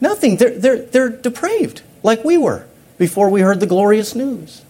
Nothing. 0.01 0.36
They're, 0.36 0.59
they're, 0.59 0.82
they're 0.82 1.09
depraved, 1.09 1.82
like 2.03 2.24
we 2.24 2.36
were 2.36 2.66
before 2.99 3.30
we 3.30 3.41
heard 3.41 3.61
the 3.61 3.66
glorious 3.66 4.14
news. 4.14 4.62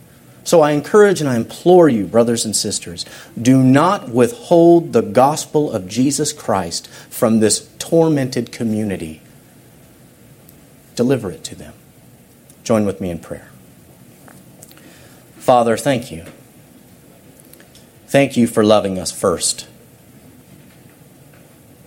So 0.44 0.60
I 0.60 0.72
encourage 0.72 1.20
and 1.20 1.28
I 1.28 1.36
implore 1.36 1.88
you, 1.88 2.06
brothers 2.06 2.44
and 2.44 2.56
sisters, 2.56 3.04
do 3.40 3.62
not 3.62 4.08
withhold 4.08 4.92
the 4.92 5.02
gospel 5.02 5.70
of 5.70 5.88
Jesus 5.88 6.32
Christ 6.32 6.88
from 6.88 7.40
this 7.40 7.68
tormented 7.78 8.50
community. 8.50 9.20
Deliver 10.96 11.30
it 11.30 11.44
to 11.44 11.54
them. 11.54 11.74
Join 12.64 12.84
with 12.84 13.00
me 13.00 13.10
in 13.10 13.18
prayer. 13.18 13.50
Father, 15.36 15.76
thank 15.76 16.10
you. 16.10 16.24
Thank 18.08 18.38
you 18.38 18.46
for 18.46 18.64
loving 18.64 18.98
us 18.98 19.12
first. 19.12 19.68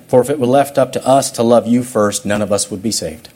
For 0.07 0.22
if 0.22 0.30
it 0.30 0.39
were 0.39 0.45
left 0.45 0.78
up 0.78 0.91
to 0.91 1.07
us 1.07 1.32
to 1.32 1.41
love 1.41 1.65
you 1.65 1.84
first, 1.84 2.28
none 2.28 2.43
of 2.43 2.51
us 2.51 2.69
would 2.69 2.84
be 2.84 2.91
saved. 2.91 3.30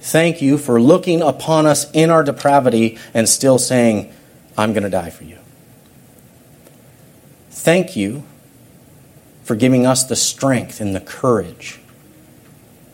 Thank 0.00 0.40
you 0.40 0.56
for 0.56 0.80
looking 0.80 1.20
upon 1.20 1.66
us 1.66 1.90
in 1.90 2.10
our 2.10 2.22
depravity 2.22 2.96
and 3.12 3.28
still 3.28 3.58
saying, 3.58 4.12
I'm 4.56 4.72
going 4.72 4.84
to 4.84 4.90
die 4.90 5.10
for 5.10 5.24
you. 5.24 5.38
Thank 7.50 7.96
you 7.96 8.22
for 9.42 9.56
giving 9.56 9.84
us 9.84 10.04
the 10.04 10.16
strength 10.16 10.80
and 10.80 10.94
the 10.94 11.00
courage 11.00 11.80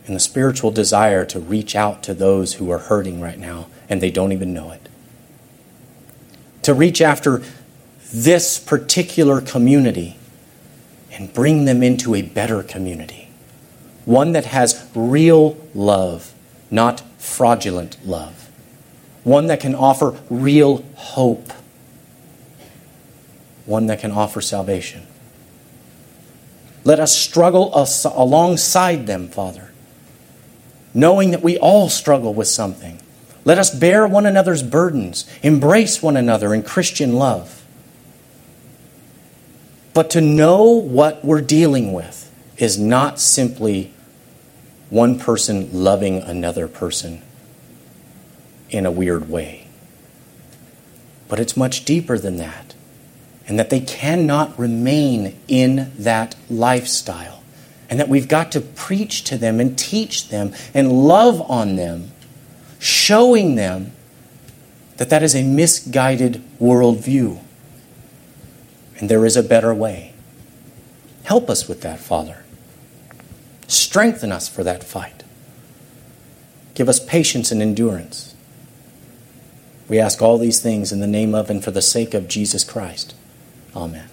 and 0.07 0.17
the 0.17 0.21
spiritual 0.21 0.71
desire 0.71 1.27
to 1.27 1.39
reach 1.39 1.77
out 1.77 2.03
to 2.05 2.15
those 2.15 2.55
who 2.55 2.71
are 2.71 2.79
hurting 2.79 3.21
right 3.21 3.39
now 3.39 3.67
and 3.91 4.01
they 4.01 4.11
don't 4.11 4.33
even 4.33 4.55
know 4.55 4.71
it. 4.71 4.89
To 6.63 6.73
reach 6.73 7.03
after 7.03 7.43
this 8.13 8.59
particular 8.59 9.41
community 9.41 10.17
and 11.13 11.33
bring 11.33 11.65
them 11.65 11.83
into 11.83 12.15
a 12.15 12.23
better 12.23 12.63
community. 12.63 13.29
One 14.05 14.33
that 14.33 14.47
has 14.47 14.89
real 14.95 15.57
love 15.75 16.33
not 16.71 17.03
fraudulent 17.19 18.05
love. 18.07 18.51
One 19.25 19.47
that 19.49 19.61
can 19.61 19.75
offer 19.75 20.19
real 20.31 20.85
hope. 20.95 21.53
One 23.65 23.87
that 23.87 24.01
can 24.01 24.13
offer 24.13 24.41
salvation. 24.41 25.07
Let 26.85 27.01
us 27.01 27.17
struggle 27.17 27.73
alongside 28.05 29.07
them, 29.09 29.29
Father, 29.29 29.73
knowing 30.95 31.33
that 31.33 31.43
we 31.43 31.59
all 31.59 31.89
struggle 31.89 32.33
with 32.33 32.47
something. 32.47 33.01
Let 33.45 33.59
us 33.59 33.75
bear 33.75 34.07
one 34.07 34.27
another's 34.27 34.63
burdens, 34.63 35.29
embrace 35.43 36.01
one 36.01 36.17
another 36.17 36.55
in 36.55 36.63
Christian 36.63 37.15
love. 37.15 37.65
But 39.97 40.11
to 40.11 40.21
know 40.21 40.65
what 40.73 41.25
we're 41.25 41.41
dealing 41.41 41.95
with 41.95 42.31
is 42.59 42.79
not 42.79 43.19
simply 43.19 43.95
one 44.91 45.19
person 45.19 45.71
loving 45.73 46.19
another 46.19 46.69
person 46.69 47.23
in 48.69 48.85
a 48.85 48.91
weird 48.91 49.31
way. 49.31 49.69
But 51.29 51.41
it's 51.41 51.57
much 51.57 51.87
deeper 51.87 52.19
than 52.19 52.37
that. 52.37 52.75
And 53.49 53.59
that 53.59 53.71
they 53.71 53.81
cannot 53.81 54.59
remain 54.59 55.35
in 55.49 55.91
that 55.97 56.37
lifestyle. 56.51 57.43
And 57.89 57.99
that 57.99 58.11
we've 58.11 58.29
got 58.29 58.53
to 58.53 58.61
preach 58.61 59.25
to 59.25 59.39
them 59.39 59.61
and 59.61 59.79
teach 59.79 60.29
them 60.29 60.53
and 60.75 60.93
love 60.93 61.41
on 61.51 61.77
them, 61.77 62.11
showing 62.79 63.55
them 63.55 63.93
that 64.99 65.09
that 65.09 65.23
is 65.23 65.35
a 65.35 65.43
misguided 65.43 66.45
worldview. 66.61 67.41
And 68.99 69.09
there 69.09 69.27
is 69.27 69.37
a 69.37 69.43
better 69.43 69.75
way. 69.75 70.13
Help 71.25 71.51
us 71.51 71.69
with 71.69 71.83
that, 71.83 71.99
Father. 71.99 72.45
Strengthen 73.69 74.33
us 74.33 74.49
for 74.49 74.63
that 74.63 74.85
fight. 74.85 75.25
Give 76.75 76.89
us 76.89 77.01
patience 77.01 77.51
and 77.51 77.61
endurance. 77.61 78.35
We 79.89 79.99
ask 79.99 80.21
all 80.21 80.39
these 80.39 80.61
things 80.61 80.93
in 80.93 81.01
the 81.01 81.07
name 81.07 81.35
of 81.35 81.51
and 81.51 81.63
for 81.63 81.71
the 81.71 81.83
sake 81.83 82.15
of 82.15 82.29
Jesus 82.29 82.65
Christ. 82.65 83.15
Amen. 83.75 84.09